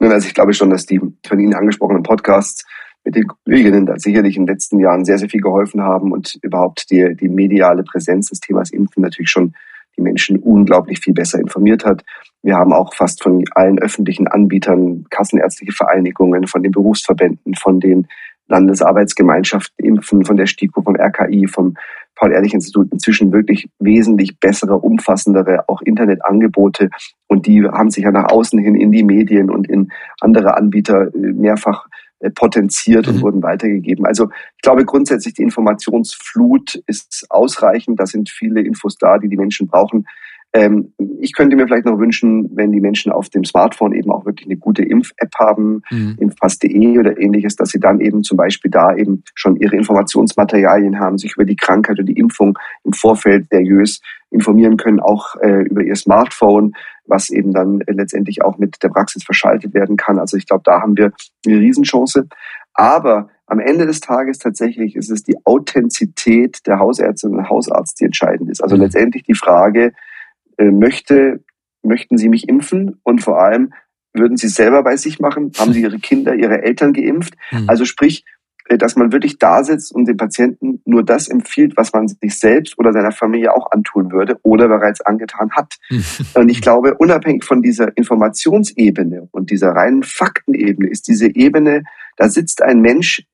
Nun, 0.00 0.12
also 0.12 0.26
ich 0.26 0.34
glaube 0.34 0.52
schon, 0.52 0.70
dass 0.70 0.86
die 0.86 1.00
von 1.26 1.40
Ihnen 1.40 1.54
angesprochenen 1.54 2.02
Podcasts 2.02 2.64
mit 3.04 3.16
den 3.16 3.26
Kolleginnen 3.26 3.86
da 3.86 3.98
sicherlich 3.98 4.36
in 4.36 4.46
den 4.46 4.54
letzten 4.54 4.78
Jahren 4.80 5.04
sehr, 5.04 5.18
sehr 5.18 5.28
viel 5.28 5.40
geholfen 5.40 5.82
haben 5.82 6.12
und 6.12 6.38
überhaupt 6.42 6.90
die, 6.90 7.16
die 7.16 7.28
mediale 7.28 7.82
Präsenz 7.82 8.28
des 8.28 8.40
Themas 8.40 8.70
Impfen 8.70 9.02
natürlich 9.02 9.30
schon 9.30 9.54
die 9.96 10.02
Menschen 10.02 10.38
unglaublich 10.38 11.00
viel 11.00 11.14
besser 11.14 11.40
informiert 11.40 11.84
hat. 11.84 12.04
Wir 12.42 12.54
haben 12.54 12.72
auch 12.72 12.94
fast 12.94 13.22
von 13.22 13.44
allen 13.52 13.78
öffentlichen 13.78 14.28
Anbietern, 14.28 15.04
kassenärztliche 15.10 15.72
Vereinigungen, 15.72 16.46
von 16.46 16.62
den 16.62 16.72
Berufsverbänden, 16.72 17.54
von 17.54 17.80
den 17.80 18.06
Landesarbeitsgemeinschaften 18.46 19.84
Impfen, 19.84 20.24
von 20.24 20.36
der 20.36 20.46
STIKO, 20.46 20.82
vom 20.82 20.96
RKI, 20.96 21.48
vom 21.48 21.74
Paul-Ehrlich-Institut 22.18 22.92
inzwischen 22.92 23.32
wirklich 23.32 23.68
wesentlich 23.78 24.38
bessere, 24.38 24.78
umfassendere 24.78 25.68
auch 25.68 25.80
Internetangebote 25.82 26.90
und 27.28 27.46
die 27.46 27.64
haben 27.64 27.90
sich 27.90 28.04
ja 28.04 28.10
nach 28.10 28.30
außen 28.30 28.58
hin 28.58 28.74
in 28.74 28.92
die 28.92 29.04
Medien 29.04 29.50
und 29.50 29.68
in 29.68 29.90
andere 30.20 30.56
Anbieter 30.56 31.14
äh, 31.14 31.18
mehrfach 31.18 31.86
äh, 32.20 32.30
potenziert 32.30 33.06
und 33.06 33.18
mhm. 33.18 33.22
wurden 33.22 33.42
weitergegeben. 33.42 34.04
Also 34.04 34.28
ich 34.56 34.62
glaube 34.62 34.84
grundsätzlich 34.84 35.34
die 35.34 35.42
Informationsflut 35.42 36.82
ist 36.86 37.26
ausreichend. 37.30 38.00
Da 38.00 38.06
sind 38.06 38.28
viele 38.28 38.60
Infos 38.60 38.96
da, 38.98 39.18
die 39.18 39.28
die 39.28 39.36
Menschen 39.36 39.68
brauchen. 39.68 40.06
Ähm, 40.54 40.94
ich 41.20 41.34
könnte 41.34 41.56
mir 41.56 41.66
vielleicht 41.66 41.84
noch 41.84 41.98
wünschen, 41.98 42.48
wenn 42.54 42.72
die 42.72 42.80
Menschen 42.80 43.12
auf 43.12 43.28
dem 43.28 43.44
Smartphone 43.44 43.92
eben 43.92 44.10
auch 44.10 44.24
wirklich 44.24 44.46
eine 44.46 44.56
gute 44.56 44.82
Impf-App 44.82 45.32
haben, 45.38 45.82
mhm. 45.90 46.16
impfpass.de 46.18 46.98
oder 46.98 47.18
ähnliches, 47.20 47.56
dass 47.56 47.70
sie 47.70 47.80
dann 47.80 48.00
eben 48.00 48.22
zum 48.22 48.36
Beispiel 48.36 48.70
da 48.70 48.94
eben 48.94 49.22
schon 49.34 49.56
ihre 49.56 49.76
Informationsmaterialien 49.76 50.98
haben, 50.98 51.18
sich 51.18 51.34
über 51.34 51.44
die 51.44 51.56
Krankheit 51.56 51.98
oder 51.98 52.04
die 52.04 52.18
Impfung 52.18 52.58
im 52.84 52.92
Vorfeld 52.92 53.46
seriös 53.50 54.00
informieren 54.30 54.76
können, 54.76 55.00
auch 55.00 55.36
äh, 55.36 55.62
über 55.62 55.82
ihr 55.82 55.96
Smartphone, 55.96 56.72
was 57.06 57.30
eben 57.30 57.52
dann 57.52 57.80
äh, 57.82 57.92
letztendlich 57.92 58.42
auch 58.42 58.58
mit 58.58 58.82
der 58.82 58.88
Praxis 58.88 59.24
verschaltet 59.24 59.74
werden 59.74 59.96
kann. 59.96 60.18
Also 60.18 60.36
ich 60.36 60.46
glaube, 60.46 60.62
da 60.64 60.80
haben 60.80 60.96
wir 60.96 61.12
eine 61.46 61.58
Riesenchance. 61.58 62.26
Aber 62.74 63.28
am 63.46 63.60
Ende 63.60 63.86
des 63.86 64.00
Tages 64.00 64.38
tatsächlich 64.38 64.94
ist 64.94 65.10
es 65.10 65.22
die 65.22 65.36
Authentizität 65.44 66.66
der 66.66 66.78
Hausärztin 66.78 67.34
und 67.34 67.48
Hausarzt, 67.48 67.98
die 67.98 68.04
entscheidend 68.04 68.50
ist. 68.50 68.62
Also 68.62 68.76
mhm. 68.76 68.82
letztendlich 68.82 69.24
die 69.24 69.34
Frage, 69.34 69.92
möchte, 70.64 71.44
möchten 71.82 72.16
Sie 72.16 72.28
mich 72.28 72.48
impfen? 72.48 73.00
Und 73.02 73.22
vor 73.22 73.40
allem, 73.40 73.72
würden 74.12 74.36
Sie 74.36 74.48
selber 74.48 74.82
bei 74.82 74.96
sich 74.96 75.20
machen? 75.20 75.52
Haben 75.58 75.72
Sie 75.72 75.82
Ihre 75.82 75.98
Kinder, 75.98 76.34
Ihre 76.34 76.62
Eltern 76.62 76.92
geimpft? 76.92 77.34
Mhm. 77.52 77.68
Also 77.68 77.84
sprich, 77.84 78.24
äh, 78.68 78.76
dass 78.76 78.96
man 78.96 79.12
wirklich 79.12 79.38
da 79.38 79.64
sitzt 79.64 79.94
und 79.94 80.06
dem 80.06 80.16
Patienten 80.16 80.82
nur 80.84 81.02
das 81.02 81.28
empfiehlt, 81.28 81.76
was 81.76 81.92
man 81.92 82.08
sich 82.08 82.38
selbst 82.38 82.78
oder 82.78 82.92
seiner 82.92 83.12
Familie 83.12 83.54
auch 83.54 83.70
antun 83.70 84.12
würde 84.12 84.38
oder 84.42 84.68
bereits 84.68 85.00
angetan 85.00 85.50
hat. 85.52 85.74
Mhm. 85.90 86.04
Und 86.34 86.48
ich 86.50 86.60
glaube, 86.60 86.94
unabhängig 86.94 87.44
von 87.44 87.62
dieser 87.62 87.96
Informationsebene 87.96 89.28
und 89.32 89.50
dieser 89.50 89.70
reinen 89.70 90.02
Faktenebene 90.02 90.88
ist 90.88 91.08
diese 91.08 91.34
Ebene, 91.34 91.82
da 92.16 92.28
sitzt 92.28 92.62
ein 92.62 92.80
Mensch, 92.80 93.24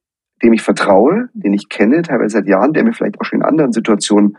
dem 0.43 0.53
ich 0.53 0.63
vertraue, 0.63 1.29
den 1.33 1.53
ich 1.53 1.69
kenne, 1.69 2.03
teilweise 2.03 2.39
seit 2.39 2.47
Jahren, 2.47 2.73
der 2.73 2.85
mir 2.85 2.93
vielleicht 2.93 3.21
auch 3.21 3.25
schon 3.25 3.41
in 3.41 3.45
anderen 3.45 3.73
Situationen 3.73 4.37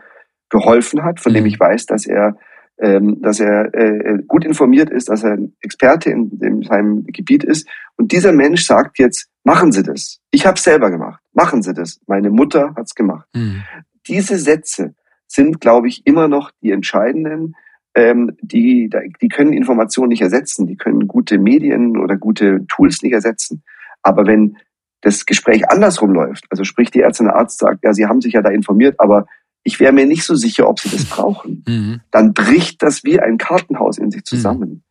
geholfen 0.50 1.02
hat, 1.02 1.20
von 1.20 1.34
dem 1.34 1.42
mhm. 1.42 1.48
ich 1.48 1.60
weiß, 1.60 1.86
dass 1.86 2.06
er 2.06 2.36
ähm, 2.78 3.22
dass 3.22 3.40
er 3.40 3.74
äh, 3.74 4.22
gut 4.26 4.44
informiert 4.44 4.90
ist, 4.90 5.08
dass 5.08 5.24
er 5.24 5.32
ein 5.32 5.54
Experte 5.60 6.10
in, 6.10 6.38
in 6.40 6.62
seinem 6.62 7.04
Gebiet 7.06 7.44
ist. 7.44 7.68
Und 7.96 8.12
dieser 8.12 8.32
Mensch 8.32 8.64
sagt 8.64 8.98
jetzt, 8.98 9.28
machen 9.44 9.72
Sie 9.72 9.82
das. 9.82 10.20
Ich 10.30 10.46
habe 10.46 10.56
es 10.56 10.64
selber 10.64 10.90
gemacht. 10.90 11.22
Machen 11.32 11.62
Sie 11.62 11.72
das. 11.72 12.00
Meine 12.06 12.30
Mutter 12.30 12.74
hat's 12.76 12.94
gemacht. 12.94 13.26
Mhm. 13.34 13.62
Diese 14.06 14.38
Sätze 14.38 14.94
sind, 15.26 15.60
glaube 15.60 15.88
ich, 15.88 16.06
immer 16.06 16.28
noch 16.28 16.50
die 16.62 16.70
entscheidenden. 16.70 17.54
Ähm, 17.94 18.36
die, 18.42 18.90
die 19.22 19.28
können 19.28 19.54
Informationen 19.54 20.08
nicht 20.08 20.22
ersetzen. 20.22 20.66
Die 20.66 20.76
können 20.76 21.08
gute 21.08 21.38
Medien 21.38 21.96
oder 21.96 22.16
gute 22.16 22.66
Tools 22.68 23.02
nicht 23.02 23.12
ersetzen. 23.12 23.62
Aber 24.02 24.26
wenn 24.26 24.58
das 25.00 25.24
Gespräch 25.24 25.70
andersrum 25.70 26.12
läuft, 26.12 26.44
also 26.50 26.64
sprich 26.64 26.90
die 26.90 27.00
Ärztin 27.00 27.26
der 27.26 27.36
Arzt 27.36 27.58
sagt, 27.58 27.84
ja, 27.84 27.92
Sie 27.92 28.06
haben 28.06 28.20
sich 28.20 28.34
ja 28.34 28.42
da 28.42 28.50
informiert, 28.50 28.96
aber 28.98 29.26
ich 29.66 29.80
wäre 29.80 29.92
mir 29.92 30.06
nicht 30.06 30.22
so 30.22 30.36
sicher, 30.36 30.68
ob 30.68 30.78
sie 30.78 30.88
das 30.90 31.04
brauchen. 31.06 31.64
Mhm. 31.66 32.00
Dann 32.12 32.32
bricht 32.32 32.82
das 32.82 33.02
wie 33.02 33.18
ein 33.18 33.36
Kartenhaus 33.36 33.98
in 33.98 34.12
sich 34.12 34.20
mhm. 34.20 34.24
zusammen. 34.24 34.68
Mhm. 34.70 34.82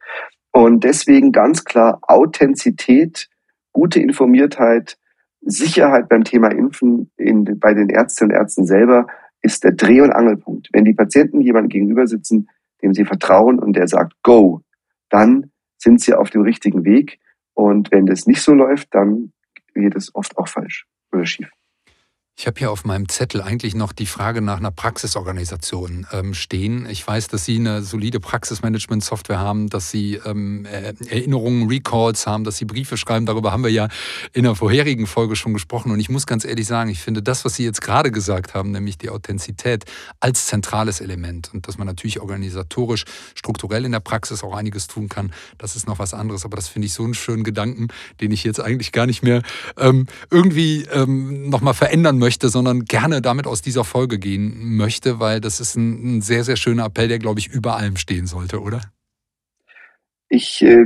Und 0.52 0.84
deswegen 0.84 1.32
ganz 1.32 1.64
klar 1.64 2.00
Authentizität, 2.02 3.30
gute 3.72 4.02
Informiertheit, 4.02 4.98
Sicherheit 5.42 6.10
beim 6.10 6.26
Thema 6.26 6.50
Impfen 6.50 7.10
in, 7.16 7.58
bei 7.60 7.74
den 7.74 7.90
Ärztinnen 7.90 8.32
und 8.32 8.38
Ärzten 8.38 8.66
selber 8.66 9.08
ist 9.42 9.64
der 9.64 9.72
Dreh- 9.72 10.02
und 10.02 10.12
Angelpunkt. 10.12 10.70
Wenn 10.74 10.84
die 10.84 10.94
Patienten 10.94 11.40
jemandem 11.40 11.70
gegenüber 11.70 12.08
sitzen, 12.08 12.50
dem 12.82 12.94
sie 12.94 13.06
vertrauen 13.06 13.60
und 13.60 13.78
der 13.78 13.88
sagt, 13.88 14.14
go, 14.24 14.62
dann 15.10 15.52
sind 15.78 16.02
sie 16.02 16.14
auf 16.14 16.32
dem 16.32 16.42
richtigen 16.42 16.84
Weg. 16.84 17.20
Und 17.54 17.92
wenn 17.92 18.06
das 18.06 18.26
nicht 18.26 18.42
so 18.42 18.54
läuft, 18.54 18.94
dann 18.94 19.32
geht 19.74 19.96
es 19.96 20.14
oft 20.16 20.38
auch 20.38 20.48
falsch 20.48 20.86
oder 21.14 21.26
schief. 21.26 21.50
Ich 22.38 22.48
habe 22.48 22.60
hier 22.60 22.70
auf 22.70 22.84
meinem 22.84 23.08
Zettel 23.08 23.42
eigentlich 23.42 23.76
noch 23.76 23.94
die 23.94 24.06
Frage 24.06 24.42
nach 24.42 24.58
einer 24.58 24.70
Praxisorganisation 24.70 26.06
ähm, 26.12 26.34
stehen. 26.34 26.86
Ich 26.90 27.08
weiß, 27.08 27.30
dass 27.30 27.46
Sie 27.46 27.56
eine 27.56 27.82
solide 27.82 28.20
Praxismanagement-Software 28.20 29.40
haben, 29.40 29.70
dass 29.70 29.90
Sie 29.90 30.16
ähm, 30.26 30.66
Erinnerungen, 30.66 31.70
Recalls 31.70 32.28
haben, 32.28 32.44
dass 32.44 32.58
Sie 32.58 32.66
Briefe 32.66 32.98
schreiben. 32.98 33.26
Darüber 33.26 33.54
haben 33.54 33.64
wir 33.64 33.72
ja 33.72 33.88
in 34.34 34.44
der 34.44 34.54
vorherigen 34.54 35.08
Folge 35.08 35.38
schon 35.38 35.54
gesprochen. 35.54 35.94
Und 35.94 36.02
ich 36.02 36.10
muss 36.10 36.28
ganz 36.28 36.44
ehrlich 36.44 36.68
sagen, 36.68 36.90
ich 36.90 37.00
finde 37.00 37.24
das, 37.24 37.46
was 37.46 37.56
Sie 37.56 37.64
jetzt 37.64 37.82
gerade 37.82 38.12
gesagt 38.12 38.54
haben, 38.54 38.72
nämlich 38.72 38.98
die 38.98 39.10
Authentizität 39.10 39.86
als 40.20 40.48
zentrales 40.48 41.00
Element 41.00 41.54
und 41.54 41.70
dass 41.70 41.78
man 41.78 41.88
natürlich 41.88 42.20
organisatorisch, 42.20 43.06
strukturell 43.36 43.86
in 43.86 43.94
der 43.94 44.02
Praxis 44.02 44.44
auch 44.44 44.54
einiges 44.54 44.88
tun 44.88 45.08
kann, 45.08 45.32
das 45.58 45.78
ist 45.78 45.88
noch 45.88 46.00
was 46.00 46.14
anderes. 46.14 46.44
Aber 46.44 46.58
das 46.58 46.68
finde 46.68 46.88
ich 46.88 46.94
so 46.94 47.06
einen 47.06 47.14
schönen 47.14 47.46
Gedanken, 47.46 47.88
den 48.20 48.32
ich 48.32 48.44
jetzt 48.44 48.60
eigentlich 48.60 48.92
gar 48.92 49.06
nicht 49.06 49.24
mehr 49.24 49.42
ähm, 49.78 50.08
irgendwie 50.30 50.84
ähm, 50.92 51.48
nochmal 51.50 51.74
verändern 51.74 52.18
möchte 52.18 52.25
möchte, 52.26 52.50
sondern 52.50 52.86
gerne 52.86 53.22
damit 53.22 53.46
aus 53.46 53.62
dieser 53.62 53.84
Folge 53.84 54.18
gehen 54.18 54.76
möchte, 54.78 55.20
weil 55.20 55.40
das 55.40 55.60
ist 55.60 55.76
ein, 55.76 56.18
ein 56.18 56.22
sehr, 56.22 56.44
sehr 56.44 56.56
schöner 56.56 56.86
Appell, 56.86 57.08
der, 57.08 57.20
glaube 57.20 57.40
ich, 57.40 57.54
über 57.54 57.78
allem 57.78 57.98
stehen 57.98 58.26
sollte, 58.26 58.62
oder? 58.62 58.82
Ich 60.28 60.64
äh, 60.64 60.86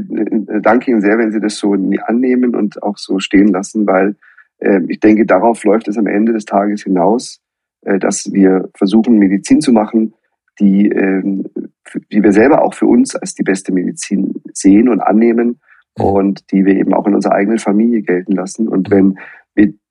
danke 0.62 0.92
Ihnen 0.92 1.00
sehr, 1.00 1.18
wenn 1.18 1.32
Sie 1.32 1.40
das 1.40 1.56
so 1.56 1.74
annehmen 2.08 2.56
und 2.56 2.84
auch 2.84 2.98
so 2.98 3.20
stehen 3.20 3.48
lassen, 3.48 3.88
weil 3.88 4.18
äh, 4.58 4.82
ich 4.90 5.00
denke, 5.00 5.26
darauf 5.26 5.64
läuft 5.64 5.88
es 5.88 5.98
am 5.98 6.08
Ende 6.08 6.34
des 6.34 6.44
Tages 6.44 6.84
hinaus, 6.84 7.40
äh, 7.86 8.00
dass 8.00 8.34
wir 8.34 8.70
versuchen, 8.76 9.18
Medizin 9.18 9.62
zu 9.62 9.72
machen, 9.72 10.14
die, 10.60 10.90
äh, 10.90 11.24
die 12.12 12.22
wir 12.22 12.34
selber 12.34 12.64
auch 12.64 12.74
für 12.74 12.86
uns 12.86 13.16
als 13.16 13.34
die 13.34 13.44
beste 13.44 13.72
Medizin 13.72 14.42
sehen 14.52 14.90
und 14.90 15.00
annehmen 15.00 15.62
mhm. 15.98 16.06
und 16.06 16.52
die 16.52 16.66
wir 16.66 16.76
eben 16.76 16.94
auch 16.94 17.08
in 17.08 17.16
unserer 17.16 17.36
eigenen 17.36 17.60
Familie 17.60 18.02
gelten 18.02 18.34
lassen. 18.34 18.68
Und 18.68 18.92
wenn 18.92 19.12
wir 19.12 19.20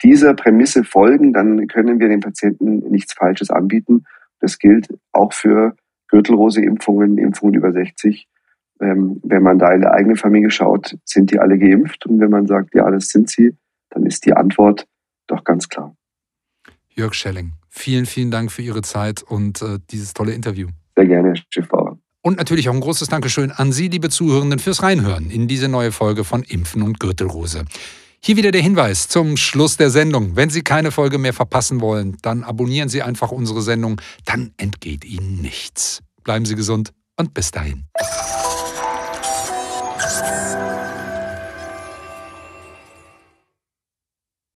dieser 0.03 0.35
Prämisse 0.35 0.85
folgen, 0.85 1.33
dann 1.33 1.67
können 1.67 2.01
wir 2.01 2.09
den 2.09 2.21
Patienten 2.21 2.91
nichts 2.91 3.13
Falsches 3.13 3.51
anbieten. 3.51 4.05
Das 4.41 4.59
gilt 4.59 4.89
auch 5.13 5.33
für 5.33 5.75
Gürtelrose-Impfungen, 6.09 7.19
Impfungen 7.19 7.55
über 7.55 7.73
60. 7.73 8.29
Ähm, 8.81 9.21
wenn 9.25 9.43
man 9.43 9.59
da 9.59 9.73
in 9.73 9.81
der 9.83 9.93
eigenen 9.93 10.17
Familie 10.17 10.51
schaut, 10.51 10.97
sind 11.05 11.33
die 11.33 11.41
alle 11.41 11.59
geimpft? 11.59 12.07
Und 12.07 12.21
wenn 12.21 12.31
man 12.31 12.47
sagt, 12.47 12.75
ja, 12.75 12.89
das 12.91 13.09
sind 13.09 13.29
sie, 13.29 13.57
dann 13.91 14.07
ist 14.07 14.25
die 14.25 14.33
Antwort 14.33 14.87
doch 15.27 15.45
ganz 15.45 15.69
klar. 15.69 15.95
Jörg 16.89 17.15
Schelling, 17.15 17.53
vielen, 17.69 18.07
vielen 18.07 18.31
Dank 18.31 18.51
für 18.51 18.63
Ihre 18.63 18.83
Zeit 18.83 19.23
und 19.23 19.63
äh, 19.63 19.79
dieses 19.91 20.15
tolle 20.15 20.33
Interview. 20.33 20.69
Sehr 20.97 21.07
gerne, 21.07 21.29
Herr 21.29 21.37
Schiffbauer. 21.51 21.99
Und 22.23 22.39
natürlich 22.39 22.69
auch 22.69 22.75
ein 22.75 22.81
großes 22.81 23.09
Dankeschön 23.09 23.51
an 23.53 23.73
Sie, 23.73 23.89
liebe 23.89 24.11
Zuhörenden, 24.11 24.59
fürs 24.59 24.83
Reinhören 24.83 25.31
in 25.31 25.49
diese 25.49 25.69
neue 25.69 25.93
Folge 25.93 26.25
von 26.25 26.43
Impfen 26.43 26.83
und 26.83 26.99
Gürtelrose. 27.01 27.65
Hier 28.21 28.37
wieder 28.37 28.51
der 28.51 28.63
Hinweis 28.63 29.09
zum 29.09 29.37
Schluss 29.37 29.77
der 29.77 29.91
Sendung. 29.91 30.35
Wenn 30.37 30.51
Sie 30.51 30.63
keine 30.63 30.91
Folge 30.91 31.19
mehr 31.19 31.33
verpassen 31.33 31.81
wollen, 31.81 32.17
dann 32.23 32.43
abonnieren 32.43 32.89
Sie 32.89 33.03
einfach 33.03 33.31
unsere 33.31 33.63
Sendung, 33.63 34.01
dann 34.25 34.53
entgeht 34.57 35.05
Ihnen 35.05 35.41
nichts. 35.41 36.01
Bleiben 36.25 36.45
Sie 36.45 36.57
gesund 36.57 36.93
und 37.17 37.33
bis 37.33 37.51
dahin. 37.51 37.85